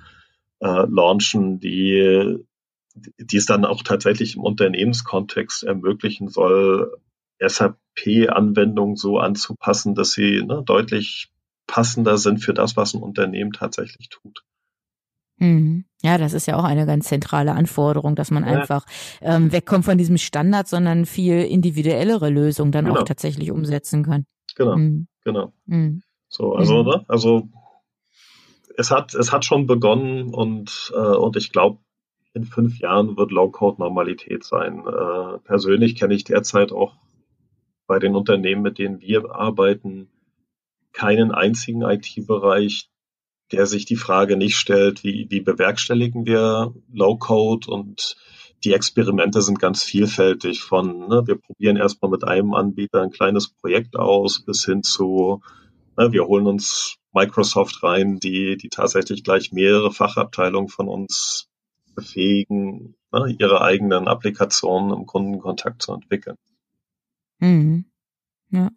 launchen, 0.59 1.59
die, 1.59 2.37
die 2.95 3.37
es 3.37 3.45
dann 3.45 3.65
auch 3.65 3.83
tatsächlich 3.83 4.35
im 4.35 4.43
Unternehmenskontext 4.43 5.63
ermöglichen 5.63 6.29
soll, 6.29 6.97
SAP-Anwendungen 7.39 8.95
so 8.95 9.19
anzupassen, 9.19 9.95
dass 9.95 10.11
sie 10.11 10.41
ne, 10.43 10.63
deutlich 10.65 11.29
passender 11.67 12.17
sind 12.17 12.39
für 12.39 12.53
das, 12.53 12.77
was 12.77 12.93
ein 12.93 13.01
Unternehmen 13.01 13.51
tatsächlich 13.51 14.09
tut. 14.09 14.43
Mhm. 15.37 15.85
Ja, 16.01 16.17
das 16.17 16.33
ist 16.33 16.45
ja 16.45 16.55
auch 16.57 16.63
eine 16.63 16.85
ganz 16.85 17.07
zentrale 17.07 17.53
Anforderung, 17.53 18.15
dass 18.15 18.31
man 18.31 18.45
ja. 18.45 18.51
einfach 18.51 18.85
ähm, 19.21 19.51
wegkommt 19.51 19.83
von 19.83 19.97
diesem 19.97 20.17
Standard, 20.17 20.67
sondern 20.67 21.05
viel 21.05 21.41
individuellere 21.41 22.29
Lösungen 22.29 22.71
dann 22.71 22.85
genau. 22.85 22.99
auch 22.99 23.03
tatsächlich 23.03 23.51
umsetzen 23.51 24.03
kann. 24.03 24.25
Genau, 24.55 24.77
mhm. 24.77 25.07
genau. 25.23 25.53
Mhm. 25.65 26.01
So, 26.29 26.53
also, 26.53 26.83
mhm. 26.83 26.89
ne, 26.89 27.05
also 27.07 27.49
es 28.77 28.91
hat, 28.91 29.13
es 29.13 29.31
hat 29.31 29.45
schon 29.45 29.67
begonnen 29.67 30.33
und, 30.33 30.91
äh, 30.95 30.99
und 30.99 31.35
ich 31.37 31.51
glaube, 31.51 31.79
in 32.33 32.43
fünf 32.43 32.79
Jahren 32.79 33.15
wird 33.15 33.31
Low-Code 33.31 33.79
Normalität 33.79 34.43
sein. 34.43 34.79
Äh, 34.85 35.37
persönlich 35.39 35.95
kenne 35.95 36.13
ich 36.13 36.25
derzeit 36.25 36.73
auch 36.73 36.97
bei 37.87 37.99
den 37.99 38.15
Unternehmen, 38.15 38.61
mit 38.61 38.77
denen 38.77 38.99
wir 38.99 39.31
arbeiten, 39.31 40.09
keinen 40.91 41.31
einzigen 41.31 41.81
IT-Bereich, 41.81 42.89
der 43.51 43.65
sich 43.67 43.85
die 43.85 43.95
Frage 43.95 44.37
nicht 44.37 44.57
stellt, 44.57 45.03
wie, 45.03 45.27
wie 45.29 45.39
bewerkstelligen 45.39 46.25
wir 46.25 46.73
Low-Code 46.91 47.69
und 47.69 48.17
die 48.63 48.73
Experimente 48.73 49.41
sind 49.41 49.59
ganz 49.59 49.83
vielfältig 49.83 50.61
von, 50.61 51.07
ne, 51.07 51.23
wir 51.27 51.35
probieren 51.35 51.77
erstmal 51.77 52.11
mit 52.11 52.23
einem 52.23 52.53
Anbieter 52.53 53.01
ein 53.01 53.11
kleines 53.11 53.49
Projekt 53.49 53.95
aus, 53.95 54.43
bis 54.43 54.65
hin 54.65 54.83
zu, 54.83 55.41
ne, 55.97 56.11
wir 56.11 56.25
holen 56.25 56.47
uns 56.47 56.97
Microsoft 57.13 57.83
rein, 57.83 58.19
die, 58.19 58.57
die 58.57 58.69
tatsächlich 58.69 59.23
gleich 59.23 59.51
mehrere 59.51 59.91
Fachabteilungen 59.91 60.69
von 60.69 60.87
uns 60.87 61.47
befähigen, 61.93 62.95
ne, 63.11 63.35
ihre 63.39 63.61
eigenen 63.61 64.07
Applikationen 64.07 64.97
im 64.97 65.05
Kundenkontakt 65.05 65.81
zu 65.81 65.93
entwickeln. 65.93 66.37
Mhm. 67.39 67.85
Ja. 68.49 68.71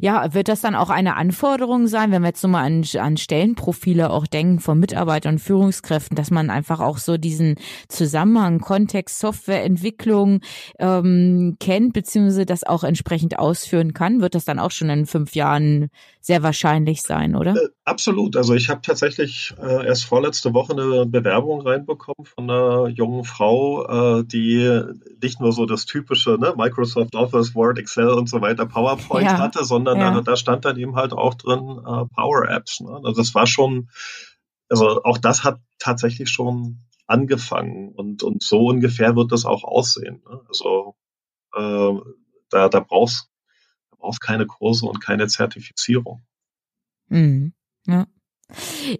Ja, 0.00 0.34
wird 0.34 0.48
das 0.48 0.60
dann 0.60 0.74
auch 0.74 0.90
eine 0.90 1.16
Anforderung 1.16 1.86
sein, 1.86 2.10
wenn 2.10 2.22
wir 2.22 2.28
jetzt 2.28 2.40
so 2.40 2.48
mal 2.48 2.64
an, 2.64 2.84
an 2.98 3.16
Stellenprofile 3.16 4.10
auch 4.10 4.26
denken 4.26 4.60
von 4.60 4.78
Mitarbeitern 4.78 5.34
und 5.34 5.38
Führungskräften, 5.38 6.16
dass 6.16 6.30
man 6.30 6.50
einfach 6.50 6.80
auch 6.80 6.98
so 6.98 7.16
diesen 7.16 7.56
Zusammenhang, 7.88 8.60
Kontext, 8.60 9.18
Softwareentwicklung 9.18 10.40
ähm, 10.78 11.56
kennt, 11.60 11.92
beziehungsweise 11.92 12.46
das 12.46 12.64
auch 12.64 12.84
entsprechend 12.84 13.38
ausführen 13.38 13.94
kann? 13.94 14.20
Wird 14.20 14.34
das 14.34 14.44
dann 14.44 14.58
auch 14.58 14.70
schon 14.70 14.90
in 14.90 15.06
fünf 15.06 15.34
Jahren 15.34 15.90
sehr 16.20 16.42
wahrscheinlich 16.42 17.02
sein, 17.02 17.34
oder? 17.34 17.56
Äh, 17.56 17.68
absolut. 17.84 18.36
Also 18.36 18.54
ich 18.54 18.68
habe 18.68 18.80
tatsächlich 18.80 19.52
äh, 19.60 19.86
erst 19.86 20.04
vorletzte 20.04 20.54
Woche 20.54 20.72
eine 20.72 21.04
Bewerbung 21.04 21.60
reinbekommen 21.62 22.24
von 22.24 22.48
einer 22.48 22.88
jungen 22.88 23.24
Frau, 23.24 24.20
äh, 24.20 24.24
die 24.24 24.80
nicht 25.20 25.40
nur 25.40 25.52
so 25.52 25.66
das 25.66 25.84
typische 25.84 26.38
ne, 26.38 26.54
Microsoft 26.56 27.14
Office, 27.16 27.54
Word, 27.54 27.78
Excel 27.78 28.10
und 28.10 28.28
so 28.28 28.40
weiter, 28.40 28.66
PowerPoint 28.66 29.26
ja. 29.26 29.36
Hatte, 29.42 29.64
sondern 29.64 29.98
ja. 29.98 30.10
da, 30.14 30.20
da, 30.20 30.36
stand 30.36 30.64
dann 30.64 30.78
eben 30.78 30.96
halt 30.96 31.12
auch 31.12 31.34
drin 31.34 31.78
äh, 31.78 32.06
Power 32.14 32.48
Apps. 32.48 32.80
Ne? 32.80 32.90
Also 32.90 33.12
das 33.12 33.34
war 33.34 33.46
schon, 33.46 33.90
also 34.68 35.02
auch 35.04 35.18
das 35.18 35.44
hat 35.44 35.60
tatsächlich 35.78 36.30
schon 36.30 36.78
angefangen 37.06 37.92
und, 37.92 38.22
und 38.22 38.42
so 38.42 38.66
ungefähr 38.66 39.16
wird 39.16 39.32
das 39.32 39.44
auch 39.44 39.64
aussehen. 39.64 40.22
Ne? 40.28 40.40
Also 40.48 40.96
äh, 41.54 42.00
da, 42.50 42.68
da 42.68 42.80
brauchst 42.80 43.28
brauchst 44.02 44.20
keine 44.20 44.46
Kurse 44.46 44.86
und 44.86 45.00
keine 45.00 45.28
Zertifizierung. 45.28 46.22
Mhm. 47.08 47.54
Ja. 47.86 48.06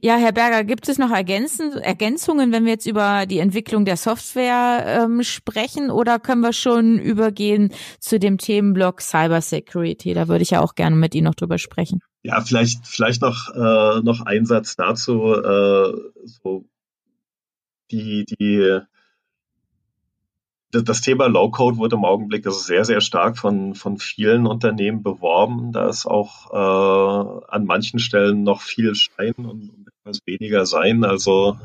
Ja, 0.01 0.17
Herr 0.17 0.33
Berger, 0.33 0.65
gibt 0.65 0.89
es 0.89 0.99
noch 0.99 1.11
Ergänzen, 1.11 1.73
Ergänzungen, 1.73 2.53
wenn 2.53 2.65
wir 2.65 2.73
jetzt 2.73 2.87
über 2.87 3.27
die 3.27 3.39
Entwicklung 3.39 3.85
der 3.85 3.97
Software 3.97 4.85
ähm, 5.05 5.23
sprechen 5.23 5.91
oder 5.91 6.19
können 6.19 6.41
wir 6.41 6.53
schon 6.53 6.99
übergehen 6.99 7.73
zu 7.99 8.19
dem 8.19 8.39
Themenblock 8.39 9.01
Cybersecurity? 9.01 10.15
Da 10.15 10.29
würde 10.29 10.43
ich 10.43 10.51
ja 10.51 10.61
auch 10.61 10.75
gerne 10.75 10.97
mit 10.97 11.15
Ihnen 11.15 11.25
noch 11.25 11.35
drüber 11.35 11.59
sprechen. 11.59 12.01
Ja, 12.23 12.41
vielleicht, 12.41 12.87
vielleicht 12.87 13.23
noch, 13.23 13.49
äh, 13.55 14.01
noch 14.03 14.21
ein 14.25 14.47
Satz 14.47 14.77
dazu. 14.77 15.35
Äh, 15.35 15.93
so 16.25 16.65
die, 17.91 18.25
die 18.25 18.81
das 20.73 21.03
Thema 21.03 21.27
Low-Code 21.27 21.79
wird 21.79 21.93
im 21.93 22.05
Augenblick 22.05 22.47
also 22.47 22.59
sehr, 22.59 22.85
sehr 22.85 23.01
stark 23.01 23.37
von, 23.39 23.75
von 23.75 23.99
vielen 23.99 24.47
Unternehmen 24.47 25.03
beworben. 25.03 25.73
Da 25.73 25.89
ist 25.89 26.07
auch 26.07 26.51
äh, 26.51 27.45
an 27.49 27.67
manchen 27.67 27.99
Stellen 27.99 28.43
noch 28.43 28.63
viel 28.63 28.95
Schein 28.95 29.35
und, 29.37 29.71
und 29.71 29.89
etwas 30.01 30.21
weniger 30.25 30.65
Sein. 30.65 31.05
Also 31.05 31.59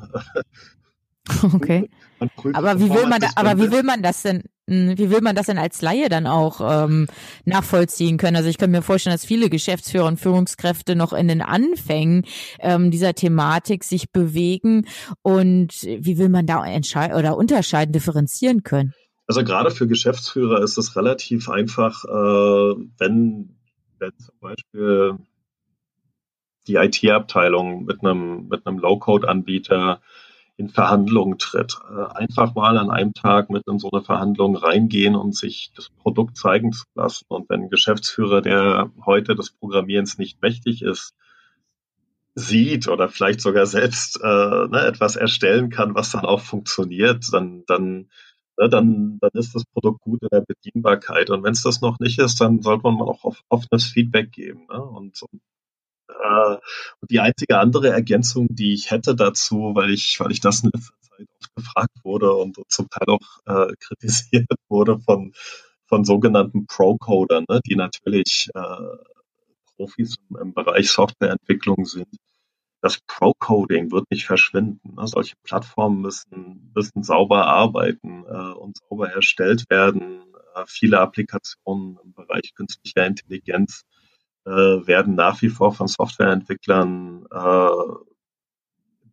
okay. 1.54 1.90
aber 2.54 2.80
wie 2.80 2.90
will 2.90 3.08
man 3.08 3.22
da, 3.22 3.30
aber 3.36 3.58
wie 3.58 3.72
will 3.72 3.84
man 3.84 4.02
das 4.02 4.24
denn? 4.24 4.44
Hm, 4.70 4.98
wie 4.98 5.10
will 5.10 5.22
man 5.22 5.36
das 5.36 5.46
denn 5.46 5.58
als 5.58 5.82
Laie 5.82 6.10
dann 6.10 6.28
auch 6.28 6.60
ähm, 6.62 7.08
nachvollziehen 7.46 8.18
können? 8.18 8.36
Also 8.36 8.50
ich 8.50 8.58
kann 8.58 8.72
mir 8.72 8.82
vorstellen, 8.82 9.14
dass 9.14 9.26
viele 9.26 9.50
Geschäftsführer 9.50 10.06
und 10.06 10.20
Führungskräfte 10.20 10.96
noch 10.96 11.14
in 11.14 11.30
den 11.30 11.42
Anfängen 11.42 12.26
ähm, 12.60 12.92
dieser 12.92 13.14
Thematik 13.14 13.86
sich 13.86 14.12
bewegen. 14.12 14.86
Und 15.22 15.84
wie 15.84 16.18
will 16.18 16.30
man 16.30 16.46
da 16.46 16.66
entscheiden 16.66 17.16
oder 17.16 17.38
unterscheiden, 17.38 17.94
differenzieren 17.94 18.64
können? 18.64 18.94
Also 19.26 19.44
gerade 19.44 19.72
für 19.72 19.88
Geschäftsführer 19.88 20.62
ist 20.62 20.78
es 20.78 20.96
relativ 20.96 21.50
einfach, 21.50 22.04
äh, 22.06 22.76
wenn, 22.98 23.56
wenn 24.00 24.12
zum 24.18 24.36
Beispiel 24.42 25.18
die 26.68 26.76
IT-Abteilung 26.76 27.86
mit 27.86 28.04
einem, 28.04 28.48
mit 28.50 28.68
einem 28.68 28.80
Low-Code-Anbieter 28.80 30.02
in 30.58 30.70
Verhandlungen 30.70 31.38
tritt. 31.38 31.78
Äh, 31.90 32.14
einfach 32.16 32.56
mal 32.56 32.78
an 32.78 32.90
einem 32.90 33.14
Tag 33.14 33.50
mit 33.50 33.64
in 33.68 33.80
so 33.80 33.90
eine 33.92 34.04
Verhandlung 34.04 34.56
reingehen 34.56 35.16
und 35.16 35.36
sich 35.36 35.72
das 35.76 35.90
Produkt 35.90 36.36
zeigen 36.36 36.74
zu 36.74 36.84
lassen. 36.96 37.26
Und 37.30 37.48
wenn 37.50 37.64
ein 37.64 37.70
Geschäftsführer, 37.70 38.42
der 38.42 38.92
heute 39.06 39.36
des 39.36 39.52
Programmierens 39.52 40.18
nicht 40.18 40.42
mächtig 40.42 40.82
ist, 40.82 41.14
sieht 42.34 42.88
oder 42.88 43.10
vielleicht 43.10 43.42
sogar 43.42 43.66
selbst 43.66 44.20
äh, 44.22 44.28
ne, 44.68 44.86
etwas 44.86 45.16
erstellen 45.16 45.70
kann, 45.70 45.96
was 45.96 46.12
dann 46.12 46.26
auch 46.26 46.42
funktioniert, 46.42 47.26
dann, 47.32 47.64
dann, 47.68 48.10
ne, 48.58 48.70
dann, 48.70 49.18
dann 49.20 49.32
ist 49.34 49.56
das 49.56 49.64
Produkt 49.66 50.02
gut 50.02 50.22
in 50.24 50.30
der 50.32 50.42
Bedienbarkeit. 50.42 51.30
Und 51.30 51.44
wenn 51.44 51.54
es 51.54 51.64
das 51.64 51.82
noch 51.82 52.00
nicht 52.00 52.20
ist, 52.20 52.42
dann 52.42 52.62
sollte 52.62 52.84
man 52.84 53.02
auch 53.02 53.24
offenes 53.50 53.86
Feedback 53.86 54.32
geben. 54.32 54.68
Ne? 54.72 54.82
Und, 54.82 55.22
und 55.22 55.42
äh, 56.10 56.56
und 57.02 57.12
die 57.12 57.20
einzige 57.20 57.60
andere 57.60 57.90
Ergänzung, 57.90 58.48
die 58.50 58.74
ich 58.74 58.92
hätte 58.92 59.16
dazu, 59.16 59.72
weil 59.76 59.92
ich, 59.92 60.20
weil 60.20 60.32
ich 60.32 60.40
das 60.40 60.64
in 60.64 60.72
letzter 60.74 60.94
Zeit 61.02 61.28
oft 61.40 61.56
gefragt 61.56 61.96
wurde 62.04 62.34
und, 62.34 62.58
zum 62.70 62.90
Teil 62.90 63.08
auch 63.08 63.20
äh, 63.46 63.74
kritisiert 63.80 64.48
wurde 64.70 65.00
von, 65.00 65.34
von 65.86 66.06
sogenannten 66.06 66.66
Pro-Codern, 66.68 67.46
ne, 67.50 67.62
die 67.66 67.76
natürlich 67.76 68.50
äh, 68.54 68.98
Profis 69.76 70.16
im, 70.42 70.54
Bereich 70.54 70.92
Softwareentwicklung 70.92 71.86
sind. 71.86 72.08
Das 72.82 73.00
Pro-Coding 73.08 73.92
wird 73.92 74.10
nicht 74.12 74.26
verschwinden. 74.26 74.96
Ne? 74.96 75.08
Solche 75.08 75.36
Plattformen 75.44 76.02
müssen, 76.02 76.72
müssen 76.76 77.04
sauber 77.04 77.48
arbeiten 77.48 78.24
äh, 78.26 78.54
und 78.54 78.78
sauber 78.78 79.10
erstellt 79.10 79.70
werden. 79.70 80.22
Äh, 80.56 80.64
viele 80.68 81.00
Applikationen 81.00 81.98
im 82.04 82.14
Bereich 82.14 82.54
künstlicher 82.56 83.06
Intelligenz 83.06 83.84
werden 84.50 85.16
nach 85.16 85.42
wie 85.42 85.50
vor 85.50 85.74
von 85.74 85.88
Softwareentwicklern 85.88 87.26
äh, 87.32 87.70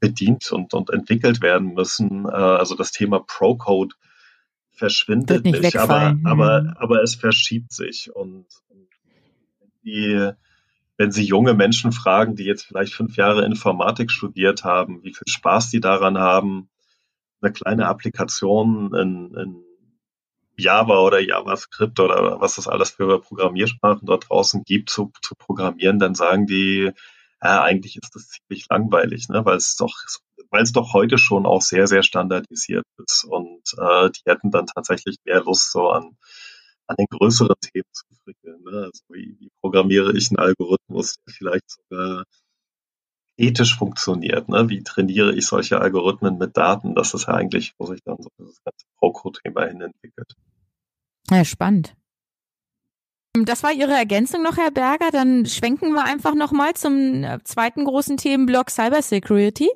bedient 0.01 0.53
und, 0.53 0.75
und 0.75 0.91
entwickelt 0.91 1.43
werden 1.43 1.75
müssen. 1.75 2.27
Äh, 2.27 2.33
also 2.33 2.75
das 2.75 2.93
Thema 2.93 3.21
Pro-Code 3.21 3.95
verschwindet 4.71 5.45
nicht, 5.45 5.63
nicht 5.63 5.77
aber, 5.77 6.17
aber, 6.25 6.63
mhm. 6.63 6.75
aber 6.77 7.03
es 7.03 7.15
verschiebt 7.15 7.73
sich. 7.73 8.15
Und 8.15 8.47
die, 9.85 10.31
wenn 10.97 11.11
Sie 11.11 11.25
junge 11.25 11.55
Menschen 11.55 11.93
fragen, 11.93 12.37
die 12.37 12.45
jetzt 12.45 12.65
vielleicht 12.67 12.93
fünf 12.93 13.17
Jahre 13.17 13.45
Informatik 13.45 14.11
studiert 14.11 14.65
haben, 14.65 15.03
wie 15.03 15.15
viel 15.15 15.29
Spaß 15.29 15.71
die 15.71 15.81
daran 15.81 16.19
haben, 16.19 16.69
eine 17.41 17.53
kleine 17.53 17.87
Applikation 17.87 18.95
in, 18.95 19.35
in 19.35 19.65
Java 20.57 21.01
oder 21.01 21.21
JavaScript 21.21 22.01
oder 22.01 22.41
was 22.41 22.59
es 22.59 22.69
alles 22.69 22.91
für 22.91 23.21
Programmiersprachen 23.21 24.07
dort 24.07 24.29
draußen 24.29 24.63
gibt, 24.65 24.91
zu, 24.91 25.13
zu 25.23 25.35
programmieren, 25.35 25.99
dann 25.99 26.15
sagen 26.15 26.47
die, 26.47 26.93
ja, 27.43 27.63
eigentlich 27.63 27.97
ist 27.97 28.15
das 28.15 28.29
ziemlich 28.29 28.67
langweilig, 28.71 29.29
ne? 29.29 29.45
weil 29.45 29.57
es 29.57 29.77
doch, 29.77 29.95
weil 30.51 30.63
es 30.63 30.73
doch 30.73 30.95
heute 30.95 31.19
schon 31.19 31.47
auch 31.47 31.61
sehr, 31.63 31.87
sehr 31.87 32.03
standardisiert 32.03 32.85
ist 33.07 33.25
und 33.25 33.63
äh, 33.79 34.11
die 34.11 34.23
hätten 34.25 34.51
dann 34.51 34.67
tatsächlich 34.67 35.17
mehr 35.25 35.43
Lust 35.43 35.71
so 35.73 35.91
an, 35.91 36.17
an 36.87 36.97
den 36.97 37.07
größeren 37.11 37.57
Themen 37.61 37.89
zu 37.93 38.05
frickeln. 38.25 38.63
Ne? 38.63 38.85
Also 38.85 39.03
wie, 39.11 39.37
wie 39.39 39.51
programmiere 39.61 40.17
ich 40.17 40.31
einen 40.31 40.39
Algorithmus, 40.39 41.17
der 41.27 41.35
vielleicht 41.35 41.71
sogar 41.71 42.25
ethisch 43.37 43.77
funktioniert. 43.77 44.49
Ne? 44.49 44.69
Wie 44.69 44.83
trainiere 44.83 45.35
ich 45.35 45.47
solche 45.47 45.81
Algorithmen 45.81 46.39
mit 46.39 46.57
Daten? 46.57 46.95
Das 46.95 47.15
ist 47.15 47.27
ja 47.27 47.35
eigentlich, 47.35 47.75
wo 47.79 47.87
sich 47.87 48.01
dann 48.05 48.17
so 48.21 48.29
das 48.39 48.63
ganze 48.65 48.87
Pro-Code-Thema 48.99 49.67
hin 49.67 49.81
entwickelt. 49.81 50.35
Ja, 51.31 51.45
spannend. 51.45 51.95
Das 53.33 53.65
war 53.65 53.73
Ihre 53.73 53.93
Ergänzung 53.93 54.43
noch, 54.43 54.57
Herr 54.57 54.71
Berger. 54.71 55.11
Dann 55.11 55.47
schwenken 55.47 55.93
wir 55.93 56.05
einfach 56.05 56.35
nochmal 56.35 56.75
zum 56.75 57.25
äh, 57.25 57.39
zweiten 57.43 57.85
großen 57.85 58.17
Themenblock 58.17 58.71
Cybersecurity. 58.71 59.69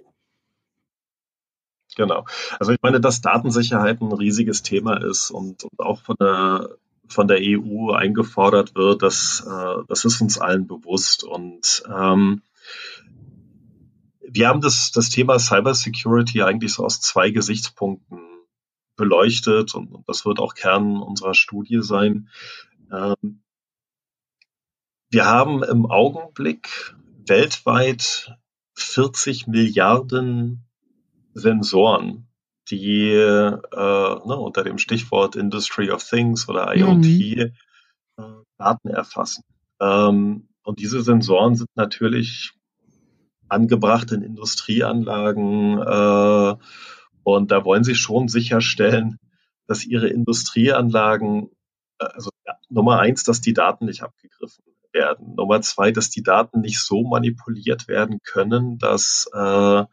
Genau. 1.96 2.24
Also 2.60 2.70
ich 2.70 2.78
meine, 2.82 3.00
dass 3.00 3.20
Datensicherheit 3.20 4.00
ein 4.00 4.12
riesiges 4.12 4.62
Thema 4.62 5.02
ist 5.02 5.32
und, 5.32 5.64
und 5.64 5.80
auch 5.80 6.00
von 6.02 6.16
der 6.20 6.68
von 7.08 7.26
der 7.26 7.38
EU 7.40 7.92
eingefordert 7.92 8.74
wird, 8.74 9.02
das, 9.02 9.44
äh, 9.48 9.82
das 9.88 10.04
ist 10.04 10.20
uns 10.20 10.38
allen 10.38 10.66
bewusst. 10.66 11.24
Und 11.24 11.82
ähm, 11.88 12.42
wir 14.30 14.48
haben 14.48 14.60
das, 14.60 14.90
das 14.92 15.10
Thema 15.10 15.38
Cybersecurity 15.38 16.42
eigentlich 16.42 16.74
so 16.74 16.84
aus 16.84 17.00
zwei 17.00 17.30
Gesichtspunkten 17.30 18.20
beleuchtet 18.96 19.74
und, 19.74 19.92
und 19.92 20.08
das 20.08 20.26
wird 20.26 20.38
auch 20.40 20.54
Kern 20.54 21.00
unserer 21.00 21.34
Studie 21.34 21.80
sein. 21.82 22.28
Ähm, 22.92 23.42
wir 25.10 25.24
haben 25.24 25.62
im 25.62 25.86
Augenblick 25.86 26.94
weltweit 27.26 28.36
40 28.74 29.46
Milliarden 29.46 30.64
Sensoren, 31.32 32.26
die 32.70 33.10
äh, 33.12 33.50
ne, 33.50 34.36
unter 34.36 34.64
dem 34.64 34.78
Stichwort 34.78 35.36
Industry 35.36 35.90
of 35.90 36.04
Things 36.04 36.48
oder 36.48 36.76
IoT 36.76 37.04
mhm. 37.04 37.52
äh, 38.16 38.22
Daten 38.58 38.88
erfassen. 38.88 39.44
Ähm, 39.80 40.48
und 40.62 40.80
diese 40.80 41.02
Sensoren 41.02 41.54
sind 41.54 41.70
natürlich 41.76 42.52
angebracht 43.48 44.12
in 44.12 44.22
Industrieanlagen 44.22 45.78
äh, 45.78 46.56
und 47.22 47.50
da 47.50 47.64
wollen 47.64 47.84
sie 47.84 47.94
schon 47.94 48.28
sicherstellen, 48.28 49.18
dass 49.66 49.84
ihre 49.84 50.08
Industrieanlagen, 50.08 51.50
äh, 51.98 52.06
also 52.06 52.30
ja, 52.46 52.54
Nummer 52.68 53.00
eins, 53.00 53.24
dass 53.24 53.40
die 53.40 53.52
Daten 53.52 53.86
nicht 53.86 54.02
abgegriffen 54.02 54.64
werden. 54.92 55.34
Nummer 55.34 55.60
zwei, 55.60 55.90
dass 55.92 56.10
die 56.10 56.22
Daten 56.22 56.60
nicht 56.60 56.80
so 56.80 57.02
manipuliert 57.02 57.88
werden 57.88 58.20
können, 58.24 58.78
dass 58.78 59.28
äh, 59.34 59.84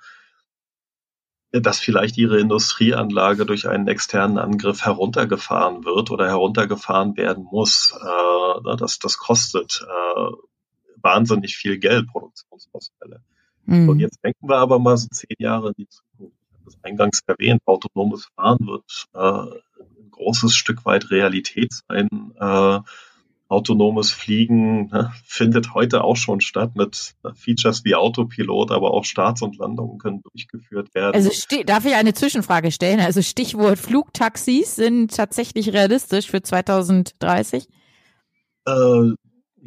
dass 1.61 1.79
vielleicht 1.79 2.17
ihre 2.17 2.39
Industrieanlage 2.39 3.45
durch 3.45 3.67
einen 3.67 3.87
externen 3.87 4.37
Angriff 4.37 4.83
heruntergefahren 4.83 5.85
wird 5.85 6.11
oder 6.11 6.27
heruntergefahren 6.27 7.15
werden 7.15 7.45
muss. 7.49 7.97
Äh, 8.01 8.61
ne, 8.61 8.75
das, 8.77 8.99
das 8.99 9.17
kostet 9.17 9.85
äh, 9.87 10.31
wahnsinnig 11.01 11.55
viel 11.55 11.79
Geld, 11.79 12.07
Produktionsausfälle. 12.07 13.23
Mhm. 13.65 13.89
Und 13.89 13.99
jetzt 13.99 14.23
denken 14.23 14.47
wir 14.47 14.57
aber 14.57 14.79
mal 14.79 14.97
so 14.97 15.07
zehn 15.09 15.35
Jahre 15.39 15.69
in 15.69 15.73
die 15.77 15.87
Zukunft. 15.89 16.37
Ich 16.47 16.53
habe 16.53 16.65
das 16.65 16.83
eingangs 16.83 17.21
erwähnt, 17.27 17.61
autonomes 17.65 18.27
Fahren 18.35 18.67
wird 18.67 19.07
äh, 19.13 19.19
ein 19.19 20.11
großes 20.11 20.55
Stück 20.55 20.85
weit 20.85 21.11
Realität 21.11 21.73
sein. 21.87 22.09
Äh, 22.39 22.79
autonomes 23.47 24.11
Fliegen 24.11 24.87
ne, 24.87 25.13
findet 25.23 25.73
heute 25.73 26.03
auch 26.03 26.15
schon 26.15 26.41
statt 26.41 26.75
mit 26.75 27.13
äh, 27.23 27.33
Features 27.33 27.85
wie 27.85 27.95
Autopilot, 27.95 28.71
aber 28.71 28.91
auch 28.91 29.05
Starts 29.05 29.41
und 29.41 29.57
Landungen 29.57 29.99
können 29.99 30.21
durchgeführt 30.23 30.93
werden. 30.95 31.13
Also 31.13 31.29
darf 31.65 31.85
ich 31.85 31.93
eine 31.93 32.13
Zwischenfrage 32.13 32.71
stellen? 32.71 32.99
Also 32.99 33.21
Stichwort 33.21 33.77
Flugtaxis 33.77 34.75
sind 34.75 35.15
tatsächlich 35.15 35.73
realistisch 35.73 36.29
für 36.29 36.41
2030? 36.41 37.67
Äh, 38.65 38.71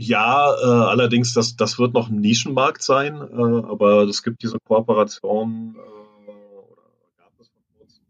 ja, 0.01 0.55
äh, 0.55 0.65
allerdings, 0.65 1.35
das, 1.35 1.57
das 1.57 1.77
wird 1.81 1.93
noch 1.93 2.09
ein 2.09 2.21
Nischenmarkt 2.21 2.83
sein, 2.83 3.17
äh, 3.17 3.67
aber 3.67 4.05
es 4.05 4.23
gibt 4.23 4.45
diese 4.45 4.59
Kooperation 4.61 5.75
äh, 5.75 6.31
oder 6.31 6.83
gab 7.19 7.33
es 7.41 7.49
vor 7.49 7.63
kurzem 7.77 8.05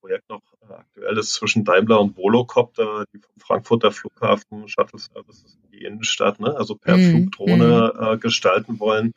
Projekt 0.00 0.30
noch 0.30 0.40
äh, 0.66 0.72
aktuell 0.72 1.18
ist 1.18 1.34
zwischen 1.34 1.62
Daimler 1.62 2.00
und 2.00 2.16
Volocopter, 2.16 3.04
die 3.12 3.18
vom 3.18 3.34
Frankfurter 3.36 3.92
Flughafen 3.92 4.66
Shuttle 4.66 4.98
Services 4.98 5.58
in 5.62 5.78
die 5.78 5.84
Innenstadt, 5.84 6.40
ne, 6.40 6.56
also 6.56 6.74
per 6.74 6.96
mm, 6.96 7.10
Flugdrohne 7.10 7.92
mm. 7.94 8.02
Äh, 8.02 8.16
gestalten 8.16 8.80
wollen. 8.80 9.12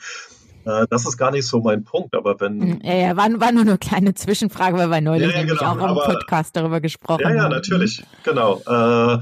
Äh, 0.66 0.88
das 0.90 1.08
ist 1.08 1.16
gar 1.16 1.32
nicht 1.32 1.48
so 1.48 1.62
mein 1.62 1.86
Punkt, 1.86 2.14
aber 2.16 2.38
wenn. 2.42 2.62
Hm, 2.62 2.80
ja, 2.84 2.96
ja, 2.96 3.16
war, 3.16 3.30
war 3.40 3.54
nur 3.54 3.62
eine 3.62 3.78
kleine 3.78 4.14
Zwischenfrage, 4.14 4.78
weil 4.78 4.90
wir 4.90 5.00
neulich 5.00 5.32
ja, 5.32 5.40
ja, 5.40 5.46
genau, 5.46 5.62
auch 5.62 5.78
am 5.78 5.96
Podcast 5.96 6.54
darüber 6.58 6.82
gesprochen 6.82 7.24
haben. 7.24 7.36
Ja, 7.38 7.44
ja, 7.44 7.50
natürlich, 7.50 8.04
genau. 8.26 8.58
Äh, 8.66 9.20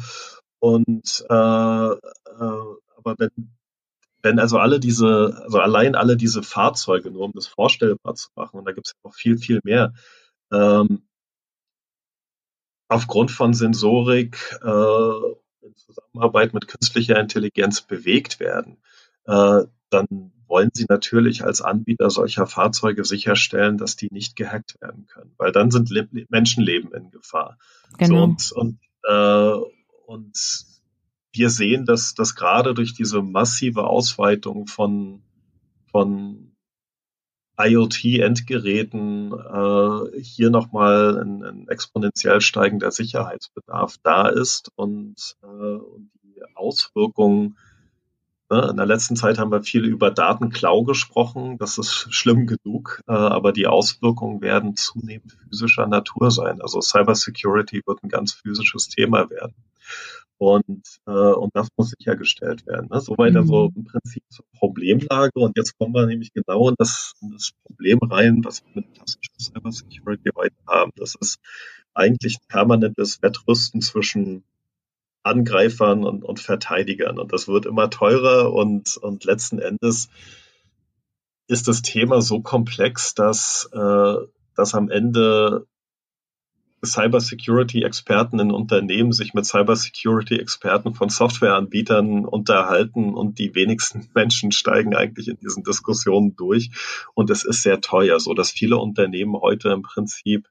und 0.65 1.23
äh, 1.29 1.33
äh, 1.33 1.95
aber 2.97 3.15
wenn, 3.19 3.55
wenn 4.23 4.39
also 4.39 4.57
alle 4.57 4.79
diese, 4.79 5.39
also 5.43 5.59
allein 5.59 5.93
alle 5.93 6.17
diese 6.17 6.41
Fahrzeuge, 6.41 7.11
nur 7.11 7.25
um 7.25 7.33
das 7.33 7.45
vorstellbar 7.45 8.15
zu 8.15 8.29
machen, 8.35 8.57
und 8.57 8.65
da 8.65 8.71
gibt 8.71 8.87
es 8.87 8.93
noch 9.03 9.13
viel, 9.13 9.37
viel 9.37 9.59
mehr, 9.63 9.93
ähm, 10.51 11.07
aufgrund 12.87 13.29
von 13.29 13.53
Sensorik 13.53 14.57
äh, 14.63 15.67
in 15.67 15.75
Zusammenarbeit 15.75 16.55
mit 16.55 16.67
künstlicher 16.67 17.19
Intelligenz 17.19 17.81
bewegt 17.81 18.39
werden, 18.39 18.77
äh, 19.25 19.65
dann 19.91 20.31
wollen 20.47 20.71
sie 20.73 20.87
natürlich 20.89 21.43
als 21.43 21.61
Anbieter 21.61 22.09
solcher 22.09 22.47
Fahrzeuge 22.47 23.05
sicherstellen, 23.05 23.77
dass 23.77 23.97
die 23.97 24.09
nicht 24.11 24.35
gehackt 24.35 24.81
werden 24.81 25.05
können, 25.05 25.35
weil 25.37 25.51
dann 25.51 25.69
sind 25.69 25.91
Le 25.91 26.09
Menschenleben 26.29 26.91
in 26.91 27.11
Gefahr. 27.11 27.59
Genau. 27.99 28.33
So, 28.39 28.55
und, 28.55 28.79
und 28.79 28.79
äh, 29.07 29.74
und 30.05 30.65
wir 31.33 31.49
sehen, 31.49 31.85
dass, 31.85 32.13
dass 32.13 32.35
gerade 32.35 32.73
durch 32.73 32.93
diese 32.93 33.21
massive 33.21 33.87
Ausweitung 33.87 34.67
von, 34.67 35.21
von 35.91 36.55
IoT-Endgeräten 37.57 39.33
äh, 39.33 40.21
hier 40.21 40.49
nochmal 40.49 41.19
ein, 41.21 41.43
ein 41.43 41.67
exponentiell 41.67 42.41
steigender 42.41 42.91
Sicherheitsbedarf 42.91 43.97
da 44.03 44.27
ist 44.27 44.71
und, 44.75 45.35
äh, 45.43 45.45
und 45.45 46.11
die 46.23 46.41
Auswirkungen 46.55 47.57
Ne, 48.51 48.67
in 48.69 48.77
der 48.77 48.85
letzten 48.85 49.15
Zeit 49.15 49.39
haben 49.39 49.51
wir 49.51 49.63
viel 49.63 49.85
über 49.85 50.11
Datenklau 50.11 50.83
gesprochen. 50.83 51.57
Das 51.57 51.79
ist 51.79 52.13
schlimm 52.13 52.45
genug, 52.45 53.01
äh, 53.07 53.11
aber 53.11 53.51
die 53.51 53.65
Auswirkungen 53.65 54.39
werden 54.41 54.75
zunehmend 54.75 55.31
physischer 55.49 55.87
Natur 55.87 56.29
sein. 56.29 56.61
Also 56.61 56.79
Cybersecurity 56.79 57.81
wird 57.87 58.03
ein 58.03 58.09
ganz 58.09 58.33
physisches 58.33 58.87
Thema 58.87 59.31
werden. 59.31 59.55
Und, 60.37 60.85
äh, 61.07 61.11
und 61.11 61.55
das 61.55 61.69
muss 61.77 61.91
sichergestellt 61.97 62.67
werden. 62.67 62.89
Ne? 62.91 62.99
Soweit 62.99 63.31
mhm. 63.31 63.37
also 63.37 63.71
im 63.73 63.85
Prinzip 63.85 64.23
zur 64.29 64.45
Problemlage. 64.57 65.39
Und 65.39 65.57
jetzt 65.57 65.77
kommen 65.77 65.93
wir 65.93 66.05
nämlich 66.05 66.33
genau 66.33 66.69
in 66.69 66.75
das, 66.77 67.13
in 67.21 67.31
das 67.31 67.51
Problem 67.63 67.99
rein, 68.01 68.43
was 68.43 68.63
wir 68.65 68.81
mit 68.81 68.93
klassischer 68.93 69.31
Cybersecurity 69.39 70.31
heute 70.35 70.55
haben. 70.67 70.91
Das 70.97 71.15
ist 71.15 71.39
eigentlich 71.93 72.37
permanentes 72.49 73.21
Wettrüsten 73.21 73.81
zwischen 73.81 74.43
Angreifern 75.23 76.03
und, 76.03 76.23
und 76.23 76.39
Verteidigern. 76.39 77.17
Und 77.17 77.31
das 77.31 77.47
wird 77.47 77.65
immer 77.65 77.89
teurer 77.89 78.53
und, 78.53 78.97
und 78.97 79.23
letzten 79.23 79.59
Endes 79.59 80.09
ist 81.47 81.67
das 81.67 81.81
Thema 81.81 82.21
so 82.21 82.41
komplex, 82.41 83.13
dass, 83.13 83.69
äh, 83.71 84.15
dass 84.55 84.73
am 84.75 84.89
Ende 84.89 85.65
Cybersecurity-Experten 86.85 88.39
in 88.39 88.51
Unternehmen 88.51 89.11
sich 89.11 89.33
mit 89.33 89.45
Cybersecurity-Experten 89.45 90.93
von 90.93 91.09
Softwareanbietern 91.09 92.25
unterhalten 92.25 93.13
und 93.13 93.39
die 93.39 93.55
wenigsten 93.55 94.09
Menschen 94.15 94.51
steigen 94.51 94.95
eigentlich 94.95 95.27
in 95.27 95.37
diesen 95.37 95.63
Diskussionen 95.63 96.35
durch. 96.35 96.71
Und 97.13 97.29
es 97.29 97.43
ist 97.43 97.63
sehr 97.63 97.81
teuer, 97.81 98.19
so 98.19 98.33
dass 98.33 98.51
viele 98.51 98.77
Unternehmen 98.77 99.35
heute 99.35 99.69
im 99.69 99.81
Prinzip 99.81 100.47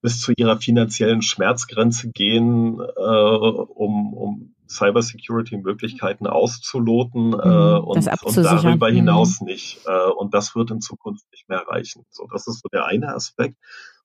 bis 0.00 0.20
zu 0.20 0.32
ihrer 0.36 0.58
finanziellen 0.58 1.22
Schmerzgrenze 1.22 2.10
gehen, 2.10 2.80
äh, 2.80 3.00
um, 3.00 4.12
um 4.14 4.54
Cybersecurity-Möglichkeiten 4.68 6.26
auszuloten 6.26 7.34
äh, 7.34 7.46
mhm, 7.46 7.84
und, 7.84 8.24
und, 8.24 8.36
darüber 8.36 8.90
mhm. 8.90 8.94
hinaus 8.94 9.40
nicht. 9.40 9.80
Äh, 9.86 10.10
und 10.10 10.34
das 10.34 10.56
wird 10.56 10.70
in 10.70 10.80
Zukunft 10.80 11.24
nicht 11.30 11.48
mehr 11.48 11.64
reichen. 11.68 12.04
So, 12.10 12.26
das 12.30 12.46
ist 12.46 12.62
so 12.62 12.68
der 12.72 12.86
eine 12.86 13.14
Aspekt. 13.14 13.56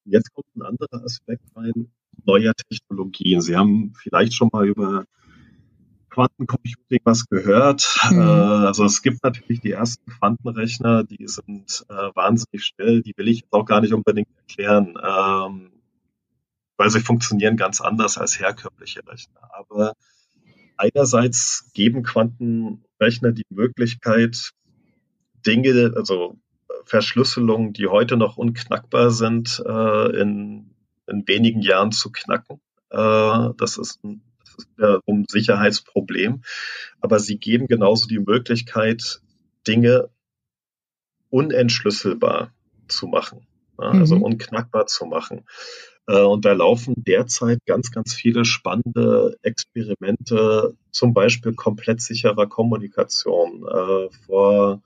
Jetzt 0.10 0.34
kommt 0.34 0.48
ein 0.56 0.62
anderer 0.62 1.04
Aspekt 1.04 1.44
rein, 1.56 1.92
neuer 2.26 2.54
Technologien. 2.54 3.42
Sie 3.42 3.56
haben 3.56 3.94
vielleicht 4.02 4.34
schon 4.34 4.50
mal 4.52 4.68
über 4.68 5.06
Quantencomputing 6.10 7.02
was 7.04 7.28
gehört. 7.28 8.00
Mhm. 8.10 8.20
Äh, 8.20 8.24
also 8.24 8.86
es 8.86 9.02
gibt 9.02 9.24
natürlich 9.24 9.62
die 9.62 9.72
ersten 9.72 10.10
Quantenrechner, 10.10 11.04
die 11.04 11.28
sind 11.28 11.86
äh, 11.90 11.94
wahnsinnig 12.16 12.66
schnell. 12.66 13.02
Die 13.02 13.14
will 13.18 13.28
ich 13.28 13.42
jetzt 13.42 13.54
auch 13.54 13.66
gar 13.66 13.82
nicht 13.82 13.94
unbedingt 13.94 14.30
erklären. 14.38 14.98
Ähm, 15.04 15.72
weil 16.78 16.90
sie 16.90 17.02
funktionieren 17.02 17.58
ganz 17.58 17.82
anders 17.82 18.18
als 18.18 18.40
herkömmliche 18.40 19.06
Rechner. 19.06 19.50
Aber 19.52 19.94
einerseits 20.78 21.72
geben 21.74 22.04
Quantenrechner 22.04 23.32
die 23.32 23.46
Möglichkeit, 23.50 24.52
Dinge, 25.46 25.94
also 25.96 26.38
Verschlüsselungen, 26.88 27.74
die 27.74 27.88
heute 27.88 28.18
noch 28.18 28.38
unknackbar 28.38 29.12
sind, 29.12 29.62
äh, 29.66 30.22
in, 30.22 30.72
in 31.08 31.28
wenigen 31.28 31.62
Jahren 31.62 31.92
zu 31.92 32.12
knacken. 32.12 32.62
Äh, 32.90 33.50
das 33.58 33.78
ist 33.78 34.04
ein, 34.04 34.22
ein 34.78 35.26
Sicherheitsproblem. 35.28 36.44
Aber 37.02 37.20
sie 37.20 37.38
geben 37.38 37.68
genauso 37.68 38.08
die 38.08 38.20
Möglichkeit, 38.20 39.22
Dinge 39.68 40.10
unentschlüsselbar 41.30 42.54
zu 42.88 43.08
machen, 43.08 43.46
also 43.76 44.16
mhm. 44.16 44.24
unknackbar 44.24 44.88
zu 44.88 45.06
machen. 45.06 45.44
Äh, 46.08 46.22
und 46.22 46.46
da 46.46 46.54
laufen 46.54 46.96
derzeit 46.98 47.60
ganz, 47.66 47.92
ganz 47.92 48.14
viele 48.14 48.46
spannende 48.46 49.38
Experimente, 49.42 50.76
zum 50.92 51.14
Beispiel 51.14 51.54
komplett 51.54 52.02
sicherer 52.02 52.48
Kommunikation. 52.48 53.68
Äh, 53.68 54.10
vor 54.26 54.82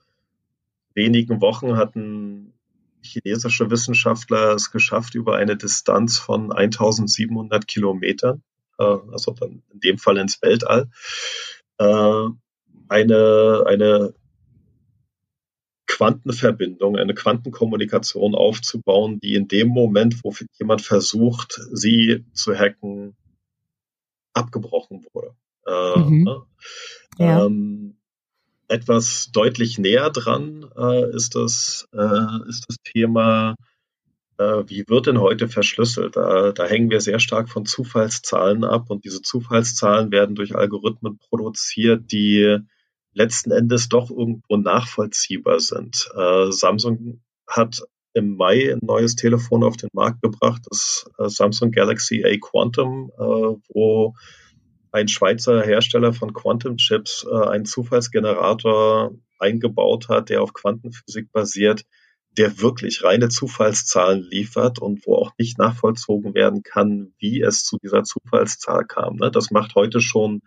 wenigen 0.94 1.40
Wochen 1.40 1.76
hatten 1.76 2.52
chinesische 3.02 3.70
Wissenschaftler 3.70 4.54
es 4.54 4.70
geschafft, 4.70 5.14
über 5.14 5.36
eine 5.36 5.56
Distanz 5.56 6.18
von 6.18 6.52
1700 6.52 7.66
Kilometern, 7.66 8.42
äh, 8.78 8.84
also 8.84 9.32
dann 9.32 9.62
in 9.72 9.80
dem 9.80 9.98
Fall 9.98 10.18
ins 10.18 10.40
Weltall, 10.42 10.88
eine, 11.78 13.64
eine 13.66 14.14
Quantenverbindung, 15.86 16.96
eine 16.96 17.14
Quantenkommunikation 17.14 18.34
aufzubauen, 18.34 19.20
die 19.20 19.34
in 19.34 19.48
dem 19.48 19.68
Moment, 19.68 20.22
wo 20.24 20.34
jemand 20.58 20.82
versucht, 20.82 21.60
sie 21.72 22.24
zu 22.32 22.54
hacken, 22.54 23.16
abgebrochen 24.32 25.04
wurde. 25.12 25.34
Äh, 25.66 25.98
mhm. 25.98 26.22
ne? 26.24 26.42
ja. 27.18 27.46
ähm, 27.46 27.96
etwas 28.72 29.30
deutlich 29.32 29.78
näher 29.78 30.10
dran 30.10 30.66
äh, 30.76 31.14
ist, 31.14 31.34
das, 31.34 31.88
äh, 31.92 32.48
ist 32.48 32.64
das 32.68 32.76
Thema 32.84 33.54
äh, 34.38 34.64
wie 34.66 34.84
wird 34.88 35.06
denn 35.06 35.20
heute 35.20 35.48
verschlüsselt? 35.48 36.16
Da, 36.16 36.52
da 36.52 36.66
hängen 36.66 36.90
wir 36.90 37.00
sehr 37.00 37.20
stark 37.20 37.48
von 37.48 37.66
Zufallszahlen 37.66 38.64
ab 38.64 38.86
und 38.88 39.04
diese 39.04 39.22
Zufallszahlen 39.22 40.10
werden 40.10 40.34
durch 40.34 40.54
Algorithmen 40.54 41.18
produziert, 41.18 42.10
die 42.12 42.58
letzten 43.14 43.50
Endes 43.50 43.88
doch 43.88 44.10
irgendwo 44.10 44.56
nachvollziehbar 44.56 45.60
sind. 45.60 46.08
Äh, 46.16 46.50
Samsung 46.50 47.20
hat 47.46 47.82
im 48.14 48.36
Mai 48.36 48.72
ein 48.72 48.80
neues 48.82 49.16
Telefon 49.16 49.64
auf 49.64 49.76
den 49.76 49.90
Markt 49.92 50.22
gebracht, 50.22 50.62
das 50.70 51.06
äh, 51.18 51.28
Samsung 51.28 51.70
Galaxy 51.70 52.24
A 52.24 52.36
Quantum, 52.38 53.10
äh, 53.16 53.56
wo 53.68 54.14
ein 54.92 55.08
Schweizer 55.08 55.62
Hersteller 55.62 56.12
von 56.12 56.34
Quantum 56.34 56.76
Chips 56.76 57.26
äh, 57.30 57.48
einen 57.48 57.64
Zufallsgenerator 57.64 59.12
eingebaut 59.38 60.08
hat, 60.08 60.28
der 60.28 60.42
auf 60.42 60.52
Quantenphysik 60.52 61.32
basiert, 61.32 61.84
der 62.36 62.60
wirklich 62.60 63.02
reine 63.02 63.28
Zufallszahlen 63.28 64.22
liefert 64.22 64.78
und 64.78 65.06
wo 65.06 65.16
auch 65.16 65.32
nicht 65.38 65.58
nachvollzogen 65.58 66.34
werden 66.34 66.62
kann, 66.62 67.12
wie 67.18 67.40
es 67.40 67.64
zu 67.64 67.78
dieser 67.82 68.04
Zufallszahl 68.04 68.84
kam. 68.86 69.16
Ne? 69.16 69.30
Das 69.30 69.50
macht 69.50 69.74
heute 69.74 70.00
schon 70.00 70.42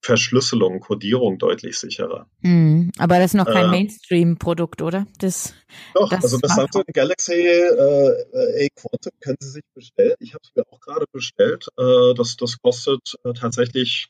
Verschlüsselung, 0.00 0.80
Codierung 0.80 1.38
deutlich 1.38 1.78
sicherer. 1.78 2.28
Mm, 2.40 2.90
aber 2.98 3.18
das 3.18 3.32
ist 3.32 3.34
noch 3.34 3.46
kein 3.46 3.66
äh, 3.66 3.70
Mainstream-Produkt, 3.70 4.80
oder? 4.80 5.06
Das, 5.18 5.54
doch, 5.94 6.08
das 6.08 6.24
also 6.24 6.38
das 6.38 6.54
Samsung 6.54 6.84
Galaxy 6.92 7.32
äh, 7.32 8.64
A 8.64 8.68
Quantum 8.74 9.12
können 9.20 9.36
Sie 9.40 9.50
sich 9.50 9.64
bestellen. 9.74 10.14
Ich 10.20 10.34
habe 10.34 10.42
es 10.44 10.50
mir 10.54 10.64
auch 10.70 10.80
gerade 10.80 11.06
bestellt. 11.12 11.66
Äh, 11.76 12.14
das, 12.14 12.36
das 12.36 12.58
kostet 12.62 13.16
äh, 13.24 13.32
tatsächlich 13.32 14.08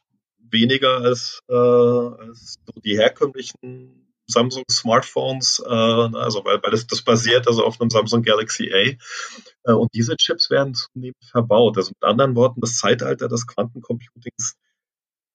weniger 0.51 0.99
als, 0.99 1.41
äh, 1.49 1.55
als 1.55 2.59
so 2.67 2.81
die 2.81 2.99
herkömmlichen 2.99 4.09
Samsung 4.27 4.65
Smartphones, 4.71 5.63
äh, 5.67 5.71
also 5.71 6.45
weil, 6.45 6.63
weil 6.63 6.71
das, 6.71 6.87
das 6.87 7.03
basiert 7.03 7.49
also 7.49 7.65
auf 7.65 7.81
einem 7.81 7.91
Samsung 7.91 8.23
Galaxy 8.23 8.71
A. 8.73 9.71
Äh, 9.71 9.75
und 9.75 9.93
diese 9.95 10.17
Chips 10.17 10.51
werden 10.51 10.75
zunehmend 10.75 11.25
verbaut. 11.25 11.79
Also 11.79 11.91
mit 11.91 12.05
anderen 12.05 12.37
Worten, 12.37 12.61
das 12.61 12.77
Zeitalter 12.77 13.29
des 13.29 13.47
Quantencomputings 13.47 14.57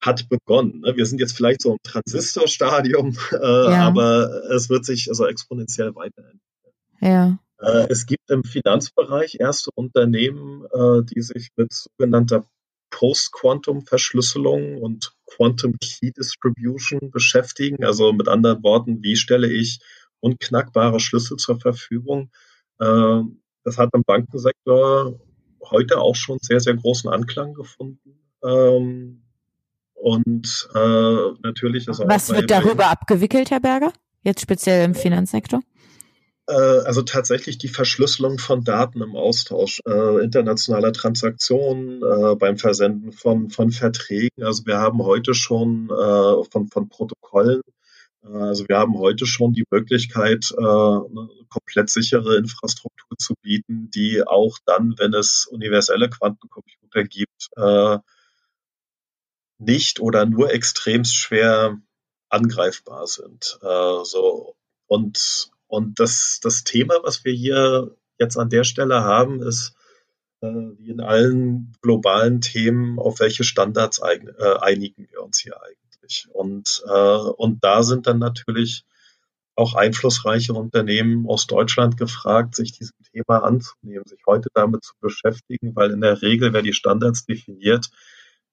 hat 0.06 0.28
begonnen. 0.30 0.82
Ne? 0.82 0.96
Wir 0.96 1.06
sind 1.06 1.20
jetzt 1.20 1.36
vielleicht 1.36 1.62
so 1.62 1.72
im 1.72 1.78
Transistorstadium, 1.84 3.18
äh, 3.32 3.36
ja. 3.36 3.88
aber 3.88 4.52
es 4.52 4.70
wird 4.70 4.86
sich 4.86 5.08
also 5.10 5.26
exponentiell 5.26 5.96
weiterentwickeln. 5.96 6.42
Ja. 7.00 7.40
Äh, 7.60 7.88
es 7.90 8.06
gibt 8.06 8.30
im 8.30 8.44
Finanzbereich 8.44 9.38
erste 9.40 9.72
Unternehmen, 9.76 10.66
äh, 10.66 11.04
die 11.04 11.22
sich 11.22 11.50
mit 11.56 11.72
sogenannter 11.72 12.46
Post-Quantum-Verschlüsselung 12.92 14.78
und 14.82 15.14
Quantum 15.26 15.78
Key 15.80 16.12
Distribution 16.12 17.10
beschäftigen. 17.10 17.84
Also 17.84 18.14
mit 18.14 18.28
anderen 18.28 18.62
Worten, 18.62 19.02
wie 19.02 19.16
stelle 19.16 19.52
ich 19.52 19.80
unknackbare 20.20 21.00
Schlüssel 21.00 21.38
zur 21.38 21.60
Verfügung? 21.60 22.30
Ähm, 22.80 23.42
das 23.64 23.78
hat 23.78 23.90
im 23.94 24.04
Bankensektor 24.04 25.20
heute 25.64 26.00
auch 26.00 26.16
schon 26.16 26.38
sehr, 26.42 26.60
sehr 26.60 26.76
großen 26.76 27.10
Anklang 27.10 27.54
gefunden. 27.54 28.20
Ähm, 28.44 29.23
und 30.04 30.70
äh, 30.76 31.32
natürlich 31.44 31.88
ist 31.88 32.02
auch. 32.02 32.08
Was 32.08 32.30
wird 32.30 32.52
darüber 32.52 32.88
abgewickelt, 32.88 33.52
Herr 33.52 33.62
Berger? 33.62 33.94
Jetzt 34.22 34.42
speziell 34.42 34.84
im 34.84 34.96
Finanzsektor? 34.96 35.62
Äh, 36.48 36.54
also 36.54 37.04
tatsächlich 37.04 37.58
die 37.58 37.70
Verschlüsselung 37.70 38.38
von 38.38 38.66
Daten 38.66 39.02
im 39.02 39.16
Austausch 39.16 39.80
äh, 39.88 40.22
internationaler 40.22 40.92
Transaktionen, 40.92 42.02
äh, 42.04 42.36
beim 42.36 42.58
Versenden 42.58 43.14
von, 43.14 43.50
von 43.50 43.72
Verträgen. 43.72 44.44
Also 44.44 44.66
wir 44.66 44.78
haben 44.78 45.02
heute 45.02 45.34
schon 45.34 45.90
äh, 45.90 46.44
von, 46.52 46.68
von 46.68 46.90
Protokollen, 46.90 47.62
äh, 48.26 48.28
also 48.28 48.66
wir 48.68 48.78
haben 48.78 48.98
heute 48.98 49.26
schon 49.26 49.54
die 49.54 49.64
Möglichkeit, 49.72 50.52
äh, 50.58 50.62
eine 50.62 51.30
komplett 51.48 51.90
sichere 51.90 52.36
Infrastruktur 52.38 53.18
zu 53.18 53.36
bieten, 53.42 53.90
die 53.90 54.22
auch 54.28 54.58
dann, 54.66 54.96
wenn 54.98 55.14
es 55.14 55.48
universelle 55.50 56.10
Quantencomputer 56.10 57.06
gibt, 57.06 57.48
äh, 57.56 58.00
nicht 59.64 60.00
oder 60.00 60.26
nur 60.26 60.54
extremst 60.54 61.16
schwer 61.16 61.78
angreifbar 62.30 63.08
sind. 63.08 63.60
Äh, 63.62 64.04
so 64.04 64.56
und 64.88 65.52
und 65.74 66.00
das, 66.00 66.40
das 66.44 66.64
Thema, 66.64 67.00
was 67.02 67.26
wir 67.26 67.34
hier 67.34 67.96
jetzt 68.20 68.38
an 68.38 68.50
der 68.50 68.64
Stelle 68.64 69.04
haben, 69.04 69.42
ist, 69.42 69.74
äh, 70.42 70.46
wie 70.46 70.92
in 70.92 71.02
allen 71.02 71.74
globalen 71.82 72.42
Themen, 72.42 73.00
auf 73.00 73.20
welche 73.20 73.44
Standards 73.44 74.00
ein, 74.00 74.28
äh, 74.38 74.58
einigen 74.60 75.08
wir 75.10 75.24
uns 75.24 75.40
hier 75.40 75.60
eigentlich. 75.64 76.28
Und, 76.32 76.84
äh, 76.86 76.92
und 76.92 77.64
da 77.64 77.82
sind 77.82 78.06
dann 78.06 78.20
natürlich 78.20 78.86
auch 79.56 79.74
einflussreiche 79.74 80.54
Unternehmen 80.54 81.28
aus 81.28 81.48
Deutschland 81.48 81.98
gefragt, 81.98 82.56
sich 82.56 82.74
diesem 82.74 82.98
Thema 83.12 83.44
anzunehmen, 83.44 84.06
sich 84.06 84.22
heute 84.28 84.50
damit 84.54 84.84
zu 84.84 84.94
beschäftigen, 85.02 85.76
weil 85.76 85.90
in 85.90 86.02
der 86.02 86.22
Regel, 86.22 86.54
wer 86.54 86.62
die 86.62 86.74
Standards 86.74 87.26
definiert, 87.26 87.90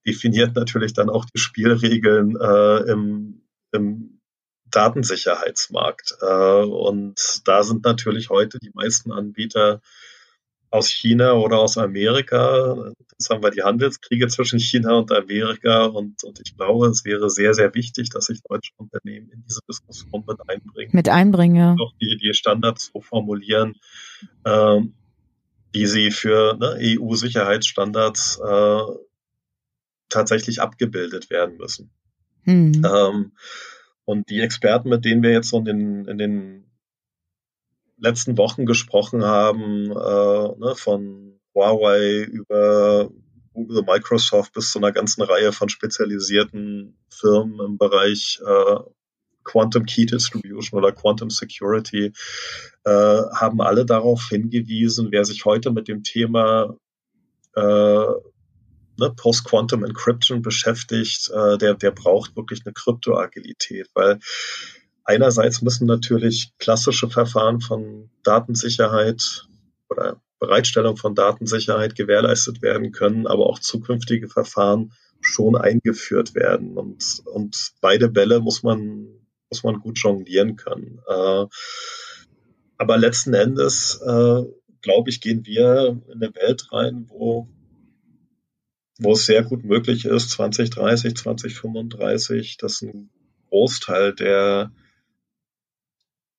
definiert 0.06 0.54
natürlich 0.54 0.92
dann 0.92 1.10
auch 1.10 1.24
die 1.24 1.38
Spielregeln 1.38 2.36
äh, 2.40 2.90
im, 2.90 3.42
im 3.72 4.20
Datensicherheitsmarkt. 4.70 6.16
Äh, 6.20 6.64
und 6.64 7.42
da 7.44 7.62
sind 7.62 7.84
natürlich 7.84 8.30
heute 8.30 8.58
die 8.58 8.70
meisten 8.74 9.12
Anbieter 9.12 9.80
aus 10.70 10.88
China 10.88 11.32
oder 11.32 11.58
aus 11.58 11.76
Amerika. 11.76 12.92
Jetzt 13.12 13.28
haben 13.28 13.42
wir 13.42 13.50
die 13.50 13.62
Handelskriege 13.62 14.28
zwischen 14.28 14.60
China 14.60 14.98
und 14.98 15.10
Amerika 15.10 15.86
und, 15.86 16.22
und 16.22 16.40
ich 16.44 16.56
glaube, 16.56 16.86
es 16.86 17.04
wäre 17.04 17.28
sehr, 17.28 17.54
sehr 17.54 17.74
wichtig, 17.74 18.10
dass 18.10 18.26
sich 18.26 18.40
deutsche 18.42 18.72
Unternehmen 18.76 19.30
in 19.30 19.42
diese 19.46 19.60
Diskussion 19.68 20.24
mit 20.26 20.38
einbringen. 20.48 20.90
Mit 20.92 21.08
einbringen, 21.08 21.56
ja. 21.56 21.72
Auch 21.72 21.92
die, 22.00 22.16
die 22.16 22.32
Standards 22.34 22.90
so 22.92 23.00
formulieren, 23.00 23.74
ähm, 24.46 24.94
wie 25.72 25.86
sie 25.86 26.12
für 26.12 26.56
ne, 26.56 26.78
EU-Sicherheitsstandards 26.80 28.40
äh, 28.40 28.82
tatsächlich 30.10 30.60
abgebildet 30.60 31.30
werden 31.30 31.56
müssen. 31.56 31.90
Hm. 32.42 32.84
Ähm, 32.84 33.32
und 34.04 34.28
die 34.28 34.40
Experten, 34.40 34.88
mit 34.88 35.04
denen 35.04 35.22
wir 35.22 35.30
jetzt 35.30 35.50
so 35.50 35.58
in 35.58 35.64
den, 35.64 36.04
in 36.06 36.18
den 36.18 36.70
letzten 37.96 38.36
Wochen 38.38 38.66
gesprochen 38.66 39.24
haben, 39.24 39.90
äh, 39.90 40.58
ne, 40.58 40.74
von 40.76 41.38
Huawei 41.54 42.22
über 42.22 43.10
Google, 43.52 43.82
Microsoft 43.82 44.52
bis 44.52 44.72
zu 44.72 44.78
einer 44.78 44.92
ganzen 44.92 45.22
Reihe 45.22 45.52
von 45.52 45.68
spezialisierten 45.68 46.98
Firmen 47.08 47.60
im 47.60 47.78
Bereich 47.78 48.40
äh, 48.46 48.76
Quantum 49.44 49.84
Key 49.84 50.06
Distribution 50.06 50.78
oder 50.78 50.92
Quantum 50.92 51.30
Security, 51.30 52.12
äh, 52.84 52.90
haben 52.90 53.60
alle 53.60 53.84
darauf 53.84 54.28
hingewiesen, 54.28 55.08
wer 55.10 55.24
sich 55.24 55.44
heute 55.44 55.70
mit 55.70 55.88
dem 55.88 56.02
Thema 56.02 56.76
äh, 57.54 58.06
ne, 59.00 59.12
Post-Quantum 59.16 59.84
Encryption 59.84 60.42
beschäftigt, 60.42 61.30
äh, 61.30 61.58
der, 61.58 61.74
der 61.74 61.90
braucht 61.90 62.36
wirklich 62.36 62.62
eine 62.64 62.72
Kryptoagilität, 62.72 63.88
weil 63.94 64.20
einerseits 65.04 65.62
müssen 65.62 65.86
natürlich 65.86 66.52
klassische 66.58 67.10
Verfahren 67.10 67.60
von 67.60 68.10
Datensicherheit 68.22 69.46
oder 69.88 70.20
Bereitstellung 70.38 70.96
von 70.96 71.14
Datensicherheit 71.14 71.96
gewährleistet 71.96 72.62
werden 72.62 72.92
können, 72.92 73.26
aber 73.26 73.46
auch 73.46 73.58
zukünftige 73.58 74.28
Verfahren 74.28 74.92
schon 75.20 75.56
eingeführt 75.56 76.34
werden. 76.34 76.78
Und, 76.78 77.22
und 77.26 77.72
beide 77.80 78.08
Bälle 78.08 78.40
muss 78.40 78.62
man, 78.62 79.08
muss 79.50 79.62
man 79.64 79.80
gut 79.80 79.98
jonglieren 79.98 80.56
können. 80.56 81.00
Äh, 81.06 81.46
aber 82.78 82.96
letzten 82.96 83.34
Endes, 83.34 84.00
äh, 84.02 84.42
glaube 84.80 85.10
ich, 85.10 85.20
gehen 85.20 85.44
wir 85.44 86.00
in 86.08 86.22
eine 86.22 86.34
Welt 86.34 86.72
rein, 86.72 87.04
wo 87.08 87.48
wo 89.00 89.12
es 89.12 89.26
sehr 89.26 89.42
gut 89.42 89.64
möglich 89.64 90.04
ist, 90.04 90.30
2030, 90.30 91.16
2035, 91.16 92.56
dass 92.58 92.82
ein 92.82 93.10
Großteil 93.48 94.14
der, 94.14 94.70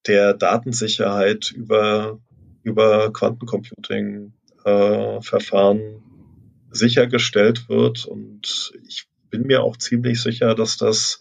der 0.07 0.33
Datensicherheit 0.35 1.51
über, 1.51 2.21
über 2.63 3.11
Quantencomputing-Verfahren 3.11 5.79
äh, 5.79 5.99
sichergestellt 6.71 7.67
wird. 7.67 8.05
Und 8.05 8.71
ich 8.87 9.09
bin 9.29 9.47
mir 9.47 9.63
auch 9.63 9.75
ziemlich 9.77 10.21
sicher, 10.21 10.55
dass 10.55 10.77
das 10.77 11.19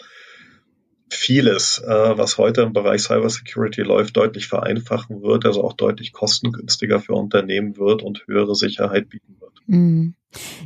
vieles, 1.09 1.79
äh, 1.79 2.19
was 2.19 2.39
heute 2.39 2.63
im 2.63 2.73
Bereich 2.73 3.03
Cybersecurity 3.03 3.83
läuft, 3.83 4.17
deutlich 4.17 4.47
vereinfachen 4.47 5.23
wird, 5.23 5.45
also 5.47 5.65
auch 5.65 5.73
deutlich 5.73 6.13
kostengünstiger 6.13 7.01
für 7.01 7.15
Unternehmen 7.15 7.77
wird 7.79 8.03
und 8.03 8.25
höhere 8.27 8.55
Sicherheit 8.55 9.09
bieten 9.09 9.41
wird. 9.41 9.55
Mhm. 9.67 10.15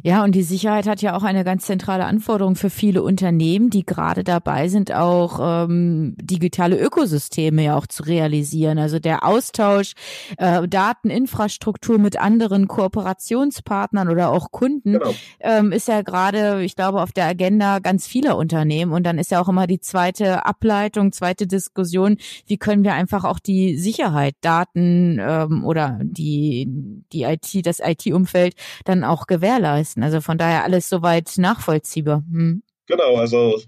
Ja, 0.03 0.23
und 0.23 0.35
die 0.35 0.43
Sicherheit 0.43 0.87
hat 0.87 1.01
ja 1.01 1.17
auch 1.17 1.23
eine 1.23 1.45
ganz 1.45 1.65
zentrale 1.65 2.05
Anforderung 2.05 2.55
für 2.55 2.69
viele 2.69 3.03
Unternehmen, 3.03 3.71
die 3.71 3.87
gerade 3.87 4.23
dabei 4.23 4.69
sind, 4.69 4.93
auch 4.93 5.65
ähm, 5.65 6.15
digitale 6.21 6.79
Ökosysteme 6.79 7.65
ja 7.65 7.77
auch 7.77 7.87
zu 7.87 8.03
realisieren. 8.03 8.79
Also 8.79 8.99
der 8.99 9.25
Austausch, 9.25 9.95
äh, 10.37 10.69
Dateninfrastruktur 10.69 11.99
mit 11.99 12.21
anderen 12.21 12.69
Kooperationspartnern 12.69 14.11
oder 14.11 14.31
auch 14.31 14.51
Kunden 14.51 14.95
genau. 14.95 15.15
ähm, 15.41 15.73
ist 15.73 15.89
ja 15.89 16.03
gerade, 16.03 16.63
ich 16.63 16.77
glaube, 16.77 17.01
auf 17.01 17.13
der 17.13 17.27
Agenda 17.27 17.79
ganz 17.79 18.07
vieler 18.07 18.37
Unternehmen. 18.37 18.93
Und 18.93 19.05
dann 19.05 19.19
ist 19.19 19.31
ja 19.31 19.41
auch 19.41 19.49
immer 19.49 19.67
die 19.67 19.81
zweite 19.81 20.45
Ableitung, 20.45 21.13
zweite 21.13 21.47
Diskussion, 21.47 22.19
wie 22.47 22.59
können 22.59 22.85
wir 22.85 22.93
einfach 22.93 23.25
auch 23.25 23.39
die 23.39 23.79
Sicherheit, 23.79 24.35
Daten 24.43 25.19
ähm, 25.21 25.65
oder 25.65 25.99
die, 26.03 26.69
die 27.13 27.23
IT, 27.23 27.67
das 27.67 27.81
IT-Umfeld 27.81 28.55
dann 28.85 29.05
auch 29.05 29.27
gewährleisten 29.27 29.54
gewährleisten. 29.55 30.03
Also 30.03 30.21
von 30.21 30.39
daher 30.39 30.65
alles 30.65 30.89
soweit 30.89 31.33
nachvollziehbar. 31.37 32.23
Hm. 32.31 32.63
Genau, 32.87 33.17
also 33.17 33.61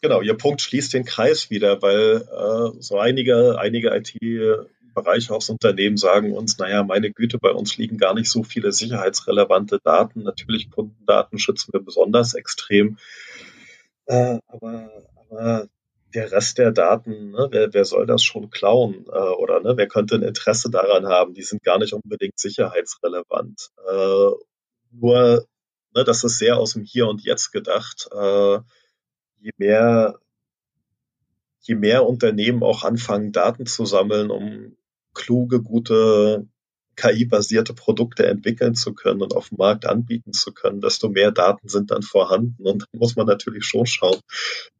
genau, 0.00 0.20
Ihr 0.22 0.34
Punkt 0.34 0.60
schließt 0.60 0.94
den 0.94 1.04
Kreis 1.04 1.50
wieder, 1.50 1.82
weil 1.82 2.22
äh, 2.22 2.80
so 2.80 2.98
einige, 2.98 3.58
einige 3.58 3.94
IT-Bereiche 3.94 5.34
aus 5.34 5.50
Unternehmen 5.50 5.96
sagen 5.96 6.32
uns, 6.32 6.58
naja, 6.58 6.82
meine 6.82 7.10
Güte, 7.10 7.38
bei 7.38 7.50
uns 7.50 7.76
liegen 7.76 7.98
gar 7.98 8.14
nicht 8.14 8.30
so 8.30 8.42
viele 8.42 8.72
sicherheitsrelevante 8.72 9.80
Daten. 9.82 10.22
Natürlich 10.22 10.70
Kundendaten 10.70 11.38
schützen 11.38 11.72
wir 11.72 11.80
besonders 11.80 12.34
extrem. 12.34 12.98
Äh, 14.06 14.38
aber, 14.46 14.90
aber 15.16 15.68
der 16.14 16.32
Rest 16.32 16.56
der 16.56 16.72
Daten, 16.72 17.32
ne, 17.32 17.48
wer, 17.50 17.74
wer 17.74 17.84
soll 17.84 18.06
das 18.06 18.22
schon 18.22 18.48
klauen? 18.48 19.04
Äh, 19.12 19.18
oder 19.18 19.60
ne, 19.60 19.76
wer 19.76 19.88
könnte 19.88 20.14
ein 20.14 20.22
Interesse 20.22 20.70
daran 20.70 21.06
haben? 21.06 21.34
Die 21.34 21.42
sind 21.42 21.62
gar 21.62 21.78
nicht 21.78 21.92
unbedingt 21.92 22.38
sicherheitsrelevant. 22.38 23.68
Äh, 23.86 24.30
nur, 24.92 25.46
ne, 25.94 26.04
das 26.04 26.24
ist 26.24 26.38
sehr 26.38 26.58
aus 26.58 26.74
dem 26.74 26.84
Hier 26.84 27.08
und 27.08 27.24
Jetzt 27.24 27.52
gedacht. 27.52 28.08
Äh, 28.12 28.58
je 29.40 29.52
mehr, 29.56 30.18
je 31.60 31.74
mehr 31.74 32.06
Unternehmen 32.06 32.62
auch 32.62 32.84
anfangen, 32.84 33.32
Daten 33.32 33.66
zu 33.66 33.84
sammeln, 33.86 34.30
um 34.30 34.76
kluge, 35.14 35.62
gute 35.62 36.46
KI-basierte 36.96 37.74
Produkte 37.74 38.26
entwickeln 38.26 38.74
zu 38.74 38.92
können 38.92 39.22
und 39.22 39.34
auf 39.34 39.50
dem 39.50 39.58
Markt 39.58 39.86
anbieten 39.86 40.32
zu 40.32 40.52
können, 40.52 40.80
desto 40.80 41.08
mehr 41.08 41.30
Daten 41.30 41.68
sind 41.68 41.90
dann 41.90 42.02
vorhanden. 42.02 42.66
Und 42.66 42.82
da 42.82 42.98
muss 42.98 43.16
man 43.16 43.26
natürlich 43.26 43.64
schon 43.64 43.86
schauen. 43.86 44.20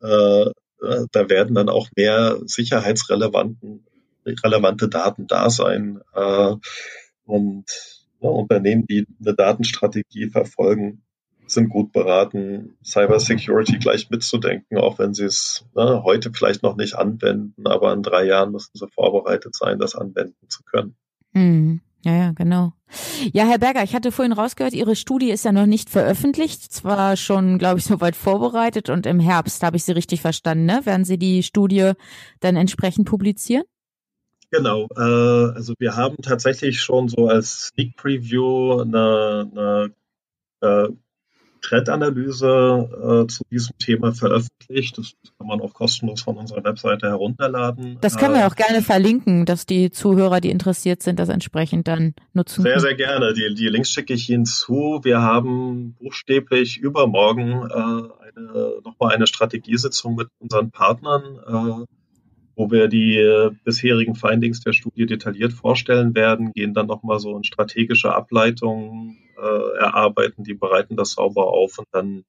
Äh, 0.03 0.51
äh 0.83 1.07
da 1.13 1.29
werden 1.29 1.55
dann 1.55 1.69
auch 1.69 1.89
mehr 1.97 2.39
sicherheitsrelevanten 2.45 3.87
relevante 4.27 4.89
Daten 4.89 5.27
da 5.27 5.49
sein. 5.49 6.01
Äh, 6.13 6.57
und 7.25 7.98
Ne, 8.21 8.31
Unternehmen, 8.31 8.87
die 8.87 9.07
eine 9.21 9.35
Datenstrategie 9.35 10.29
verfolgen, 10.29 11.03
sind 11.47 11.71
gut 11.71 11.93
beraten, 11.93 12.77
Cybersecurity 12.85 13.79
gleich 13.79 14.11
mitzudenken, 14.11 14.79
auch 14.79 14.99
wenn 14.99 15.15
sie 15.15 15.25
es 15.25 15.65
ne, 15.75 16.03
heute 16.05 16.33
vielleicht 16.33 16.63
noch 16.63 16.77
nicht 16.77 16.95
anwenden, 16.95 17.67
aber 17.67 17.93
in 17.93 18.03
drei 18.03 18.25
Jahren 18.25 18.53
müssen 18.53 18.73
sie 18.75 18.89
vorbereitet 18.89 19.55
sein, 19.55 19.79
das 19.79 19.95
anwenden 19.95 20.49
zu 20.49 20.63
können. 20.65 20.95
Mhm. 21.33 21.81
Ja, 22.05 22.15
ja, 22.15 22.33
genau. 22.33 22.73
Ja, 23.33 23.45
Herr 23.45 23.59
Berger, 23.59 23.83
ich 23.83 23.95
hatte 23.95 24.13
vorhin 24.13 24.33
rausgehört, 24.33 24.73
Ihre 24.73 24.95
Studie 24.95 25.31
ist 25.31 25.45
ja 25.45 25.53
noch 25.53 25.67
nicht 25.67 25.91
veröffentlicht, 25.91 26.73
zwar 26.73 27.17
schon, 27.17 27.59
glaube 27.59 27.81
ich, 27.81 27.85
soweit 27.85 28.15
vorbereitet 28.15 28.89
und 28.89 29.05
im 29.05 29.19
Herbst 29.19 29.63
habe 29.63 29.77
ich 29.77 29.85
Sie 29.85 29.93
richtig 29.93 30.21
verstanden, 30.21 30.65
ne? 30.65 30.81
Werden 30.85 31.05
Sie 31.05 31.19
die 31.19 31.43
Studie 31.43 31.93
dann 32.41 32.57
entsprechend 32.57 33.07
publizieren? 33.09 33.65
Genau, 34.51 34.89
äh, 34.97 35.55
also 35.55 35.75
wir 35.79 35.97
haben 35.97 36.17
tatsächlich 36.23 36.81
schon 36.81 37.09
so 37.09 37.29
als 37.29 37.69
Sneak 37.69 37.97
Preview 37.97 38.81
eine, 38.81 39.91
eine 40.61 40.87
äh, 40.87 40.89
Trendanalyse 41.61 43.25
äh, 43.27 43.27
zu 43.27 43.45
diesem 43.51 43.77
Thema 43.79 44.13
veröffentlicht. 44.13 44.97
Das 44.97 45.13
kann 45.37 45.47
man 45.47 45.61
auch 45.61 45.75
kostenlos 45.75 46.23
von 46.23 46.37
unserer 46.37 46.65
Webseite 46.65 47.09
herunterladen. 47.09 47.99
Das 48.01 48.17
können 48.17 48.35
wir 48.35 48.43
äh, 48.43 48.47
auch 48.47 48.57
gerne 48.57 48.81
verlinken, 48.81 49.45
dass 49.45 49.67
die 49.67 49.91
Zuhörer, 49.91 50.41
die 50.41 50.51
interessiert 50.51 51.03
sind, 51.03 51.19
das 51.19 51.29
entsprechend 51.29 51.89
dann 51.89 52.15
nutzen 52.33 52.63
Sehr, 52.63 52.73
können. 52.73 52.83
sehr 52.83 52.95
gerne. 52.95 53.35
Die, 53.35 53.55
die 53.55 53.69
Links 53.69 53.91
schicke 53.91 54.15
ich 54.15 54.31
Ihnen 54.31 54.47
zu. 54.47 55.01
Wir 55.03 55.21
haben 55.21 55.95
buchstäblich 56.01 56.79
übermorgen 56.79 57.53
äh, 57.53 58.39
eine, 58.39 58.81
nochmal 58.85 59.15
eine 59.15 59.27
Strategiesitzung 59.27 60.15
mit 60.15 60.29
unseren 60.39 60.71
Partnern. 60.71 61.87
Wo 62.59 62.73
wir 62.73 62.89
die 62.89 63.17
äh, 63.17 63.53
bisherigen 63.63 64.17
Findings 64.17 64.61
der 64.61 64.73
Studie 64.73 65.07
detailliert 65.07 65.53
vorstellen 65.53 66.17
werden, 66.17 66.51
gehen 66.53 66.75
dann 66.75 66.89
nochmal 66.89 67.21
so 67.21 67.37
in 67.37 67.45
strategische 67.45 68.13
Ableitungen 68.13 69.17
äh, 69.41 69.79
erarbeiten, 69.79 70.43
die 70.43 70.55
bereiten 70.55 70.97
das 70.97 71.13
sauber 71.13 71.53
auf 71.53 71.79
und 71.79 71.87
dann 71.93 72.25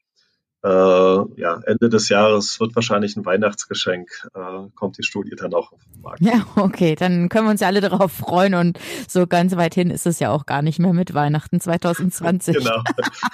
äh, 0.61 0.69
ja, 0.69 1.61
Ende 1.65 1.87
des 1.87 2.09
Jahres 2.09 2.59
wird 2.59 2.75
wahrscheinlich 2.75 3.15
ein 3.15 3.25
Weihnachtsgeschenk, 3.25 4.09
äh, 4.33 4.69
kommt 4.75 4.97
die 4.97 5.03
Studie 5.03 5.35
dann 5.37 5.53
auch 5.53 5.71
auf 5.71 5.79
den 5.85 6.01
Markt. 6.01 6.21
Ja, 6.21 6.45
okay, 6.57 6.95
dann 6.95 7.29
können 7.29 7.45
wir 7.45 7.51
uns 7.51 7.61
ja 7.61 7.67
alle 7.67 7.79
darauf 7.79 8.11
freuen 8.11 8.55
und 8.55 8.77
so 9.07 9.25
ganz 9.25 9.55
weit 9.55 9.73
hin 9.73 9.89
ist 9.89 10.05
es 10.05 10.19
ja 10.19 10.31
auch 10.31 10.45
gar 10.45 10.61
nicht 10.61 10.79
mehr 10.79 10.91
mit 10.91 11.13
Weihnachten 11.13 11.61
2020. 11.61 12.57
genau. 12.57 12.83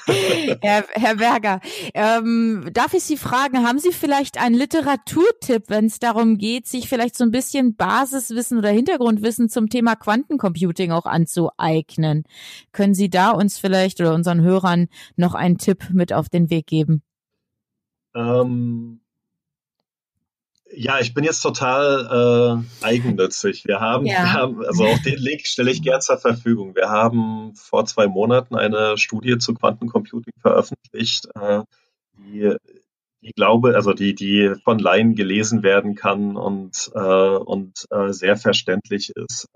Herr, 0.62 0.86
Herr 0.92 1.16
Berger, 1.16 1.62
ähm, 1.96 2.70
darf 2.72 2.94
ich 2.94 3.04
Sie 3.04 3.18
fragen, 3.18 3.68
haben 3.68 3.80
Sie 3.80 3.92
vielleicht 3.92 4.40
einen 4.40 4.56
Literaturtipp, 4.56 5.64
wenn 5.68 5.86
es 5.86 5.98
darum 5.98 6.38
geht, 6.38 6.68
sich 6.68 6.88
vielleicht 6.88 7.18
so 7.18 7.24
ein 7.24 7.32
bisschen 7.32 7.76
Basiswissen 7.76 8.60
oder 8.60 8.70
Hintergrundwissen 8.70 9.50
zum 9.50 9.70
Thema 9.70 9.96
Quantencomputing 9.96 10.92
auch 10.92 11.08
anzueignen? 11.08 12.24
Können 12.72 12.94
Sie 12.94 13.10
da 13.10 13.32
uns 13.32 13.58
vielleicht 13.58 14.00
oder 14.00 14.14
unseren 14.14 14.42
Hörern 14.42 14.90
noch 15.16 15.34
einen 15.34 15.58
Tipp 15.58 15.90
mit 15.92 16.14
auf 16.14 16.30
den 16.30 16.52
Weg 16.52 16.68
geben? 16.68 17.02
Ähm, 18.16 19.02
ja, 20.72 21.00
ich 21.00 21.14
bin 21.14 21.24
jetzt 21.24 21.42
total 21.42 22.64
äh, 22.82 22.86
eigennützig. 22.86 23.66
Wir 23.66 23.80
haben, 23.80 24.06
ja. 24.06 24.14
wir 24.14 24.34
haben, 24.34 24.66
also 24.66 24.86
auch 24.86 24.98
den 25.00 25.18
Link 25.18 25.46
stelle 25.46 25.72
ich 25.72 25.82
gern 25.82 26.02
zur 26.02 26.18
Verfügung. 26.18 26.76
Wir 26.76 26.90
haben 26.90 27.54
vor 27.56 27.86
zwei 27.86 28.08
Monaten 28.08 28.56
eine 28.56 28.98
Studie 28.98 29.38
zu 29.38 29.54
Quantencomputing 29.54 30.34
veröffentlicht, 30.42 31.28
äh, 31.36 31.62
die, 32.18 32.56
die 33.22 33.32
glaube, 33.32 33.76
also 33.76 33.94
die, 33.94 34.16
die 34.16 34.54
von 34.64 34.80
Laien 34.80 35.16
gelesen 35.16 35.64
werden 35.64 35.96
kann 35.96 36.36
und, 36.36 36.92
äh, 36.94 37.00
und 37.00 37.86
äh, 37.92 38.12
sehr 38.12 38.36
verständlich 38.36 39.12
ist. 39.16 39.48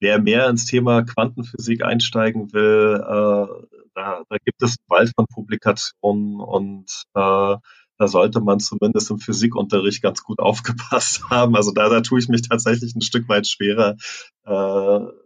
Wer 0.00 0.20
mehr 0.20 0.48
ins 0.48 0.66
Thema 0.66 1.02
Quantenphysik 1.02 1.82
einsteigen 1.82 2.52
will, 2.52 3.00
äh, 3.00 3.78
da, 3.94 4.22
da 4.28 4.36
gibt 4.44 4.62
es 4.62 4.76
bald 4.86 5.12
von 5.16 5.26
Publikationen 5.26 6.40
und 6.40 7.04
äh, 7.14 7.56
da 7.98 8.08
sollte 8.08 8.40
man 8.40 8.60
zumindest 8.60 9.10
im 9.10 9.18
Physikunterricht 9.18 10.02
ganz 10.02 10.22
gut 10.22 10.38
aufgepasst 10.40 11.30
haben. 11.30 11.56
Also 11.56 11.72
da, 11.72 11.88
da 11.88 12.00
tue 12.02 12.18
ich 12.18 12.28
mich 12.28 12.42
tatsächlich 12.42 12.94
ein 12.94 13.00
Stück 13.00 13.28
weit 13.28 13.46
schwerer, 13.46 13.96
äh, 14.44 15.25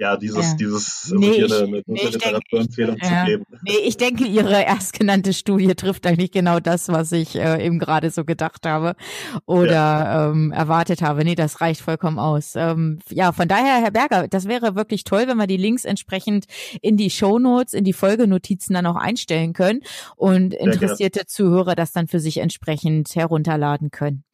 ja, 0.00 0.16
dieses, 0.16 0.52
ja. 0.52 0.54
dieses 0.54 1.12
nee, 1.14 1.32
hier 1.34 1.44
eine, 1.44 1.56
eine 1.58 1.82
nee, 1.84 2.06
Literaturempfehlung 2.06 2.98
zu 2.98 3.12
ja. 3.12 3.26
geben. 3.26 3.44
Nee, 3.62 3.76
ich 3.84 3.98
denke, 3.98 4.24
Ihre 4.24 4.64
erstgenannte 4.64 5.34
Studie 5.34 5.74
trifft 5.74 6.06
eigentlich 6.06 6.32
genau 6.32 6.58
das, 6.58 6.88
was 6.88 7.12
ich 7.12 7.36
äh, 7.36 7.62
eben 7.64 7.78
gerade 7.78 8.10
so 8.10 8.24
gedacht 8.24 8.64
habe 8.64 8.96
oder 9.44 9.72
ja. 9.72 10.30
ähm, 10.30 10.52
erwartet 10.52 11.02
habe. 11.02 11.22
Nee, 11.22 11.34
das 11.34 11.60
reicht 11.60 11.82
vollkommen 11.82 12.18
aus. 12.18 12.54
Ähm, 12.56 13.00
ja, 13.10 13.32
von 13.32 13.46
daher, 13.46 13.82
Herr 13.82 13.90
Berger, 13.90 14.26
das 14.26 14.48
wäre 14.48 14.74
wirklich 14.74 15.04
toll, 15.04 15.24
wenn 15.26 15.36
wir 15.36 15.46
die 15.46 15.58
Links 15.58 15.84
entsprechend 15.84 16.46
in 16.80 16.96
die 16.96 17.10
Shownotes, 17.10 17.74
in 17.74 17.84
die 17.84 17.92
Folgenotizen 17.92 18.72
dann 18.72 18.86
auch 18.86 18.96
einstellen 18.96 19.52
können 19.52 19.80
und 20.16 20.54
interessierte 20.54 21.26
Zuhörer 21.26 21.74
das 21.74 21.92
dann 21.92 22.08
für 22.08 22.20
sich 22.20 22.38
entsprechend 22.38 23.14
herunterladen 23.14 23.90
können. 23.90 24.24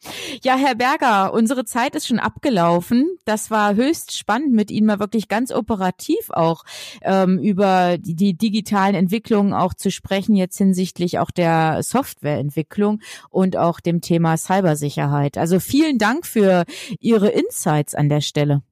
Ja, 0.45 0.55
Herr 0.57 0.77
Berger, 0.77 1.35
unsere 1.35 1.65
Zeit 1.65 1.97
ist 1.97 2.07
schon 2.07 2.21
abgelaufen. 2.21 3.19
Das 3.25 3.51
war 3.51 3.75
höchst 3.75 4.17
spannend, 4.17 4.53
mit 4.53 4.71
Ihnen 4.71 4.87
mal 4.87 5.01
wirklich 5.01 5.27
ganz 5.27 5.56
operativ 5.57 6.31
auch 6.31 6.65
ähm, 7.03 7.39
über 7.39 7.99
die, 7.99 8.15
die 8.15 8.35
digitalen 8.35 8.95
Entwicklungen 8.95 9.53
auch 9.53 9.75
zu 9.75 9.91
sprechen, 9.91 10.37
jetzt 10.37 10.59
hinsichtlich 10.59 11.19
auch 11.19 11.31
der 11.31 11.83
Softwareentwicklung 11.83 13.01
und 13.31 13.57
auch 13.57 13.81
dem 13.81 14.01
Thema 14.01 14.37
Cybersicherheit. 14.37 15.39
Also 15.39 15.61
vielen 15.61 15.99
Dank 15.99 16.27
für 16.27 16.65
Ihre 17.01 17.29
Insights 17.29 17.95
an 17.95 18.09
der 18.09 18.21
Stelle. 18.21 18.63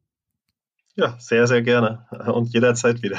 Ja, 0.97 1.17
sehr, 1.19 1.49
sehr 1.49 1.63
gerne 1.63 2.07
und 2.33 2.53
jederzeit 2.55 3.03
wieder. 3.03 3.19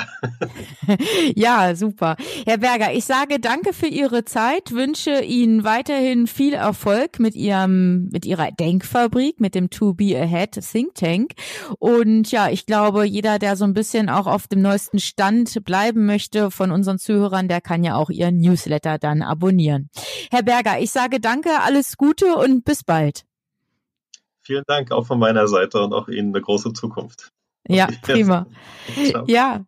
ja, 1.36 1.76
super. 1.76 2.16
Herr 2.46 2.58
Berger, 2.58 2.94
ich 2.94 3.04
sage 3.04 3.38
danke 3.42 3.74
für 3.74 3.88
Ihre 3.88 4.24
Zeit, 4.24 4.72
wünsche 4.72 5.22
Ihnen 5.22 5.66
weiterhin 5.66 6.26
viel 6.28 6.54
Erfolg 6.54 7.20
mit 7.20 7.36
Ihrem, 7.36 8.08
mit 8.14 8.26
Ihrer 8.26 8.52
Denkfabrik, 8.52 9.42
mit 9.42 9.56
dem 9.56 9.70
To 9.70 9.94
Be 9.94 10.18
Ahead 10.18 10.52
Think 10.52 10.96
Tank. 10.96 11.34
Und 11.78 12.32
ja, 12.32 12.48
ich 12.50 12.66
glaube, 12.66 13.04
jeder, 13.04 13.40
der 13.40 13.58
so 13.58 13.66
ein 13.66 13.74
bisschen 13.74 14.08
auch 14.08 14.28
auf 14.28 14.48
dem 14.48 14.62
neuesten 14.62 15.00
Stand 15.00 15.66
bleiben 15.66 16.06
möchte 16.06 16.52
von 16.52 16.72
unseren 16.72 16.98
Zuhörern, 16.98 17.50
der 17.50 17.60
kann 17.60 17.84
ja 17.84 17.98
auch 17.98 18.10
Ihren 18.10 18.38
Newsletter 18.38 19.00
dann 19.00 19.22
abonnieren. 19.22 19.90
Herr 20.32 20.44
Berger, 20.44 20.80
ich 20.80 20.92
sage 20.92 21.20
danke, 21.20 21.50
alles 21.62 21.98
Gute 21.98 22.38
und 22.38 22.64
bis 22.64 22.86
bald. 22.86 23.26
Vielen 24.40 24.64
Dank 24.66 24.94
auch 24.94 25.06
von 25.06 25.20
meiner 25.20 25.50
Seite 25.50 25.82
und 25.82 25.92
auch 25.92 26.08
Ihnen 26.08 26.30
eine 26.30 26.42
große 26.42 26.72
Zukunft. 26.72 27.35
Ja, 27.68 27.88
prima. 28.02 28.48
Ja, 29.28 29.66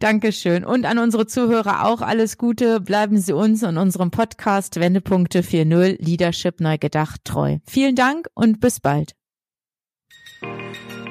Dankeschön. 0.00 0.64
Und 0.64 0.84
an 0.84 0.98
unsere 0.98 1.26
Zuhörer 1.26 1.86
auch 1.86 2.00
alles 2.00 2.38
Gute. 2.38 2.80
Bleiben 2.80 3.18
Sie 3.18 3.32
uns 3.32 3.62
und 3.62 3.78
unserem 3.78 4.10
Podcast 4.10 4.80
Wendepunkte 4.80 5.42
4.0 5.42 5.96
Leadership 6.04 6.60
neu 6.60 6.76
gedacht 6.76 7.20
treu. 7.24 7.58
Vielen 7.68 7.94
Dank 7.94 8.26
und 8.34 8.60
bis 8.60 8.80
bald. 8.80 9.12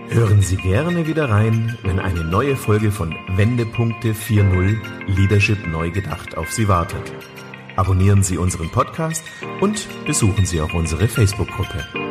Hören 0.09 0.41
Sie 0.41 0.57
gerne 0.57 1.07
wieder 1.07 1.29
rein, 1.29 1.77
wenn 1.83 1.99
eine 1.99 2.23
neue 2.23 2.55
Folge 2.55 2.91
von 2.91 3.15
Wendepunkte 3.35 4.13
4.0 4.13 4.77
Leadership 5.07 5.67
neu 5.67 5.91
gedacht 5.91 6.35
auf 6.35 6.51
Sie 6.51 6.67
wartet. 6.67 7.13
Abonnieren 7.75 8.23
Sie 8.23 8.37
unseren 8.37 8.69
Podcast 8.71 9.23
und 9.61 9.87
besuchen 10.05 10.45
Sie 10.45 10.59
auch 10.59 10.73
unsere 10.73 11.07
Facebook-Gruppe. 11.07 12.08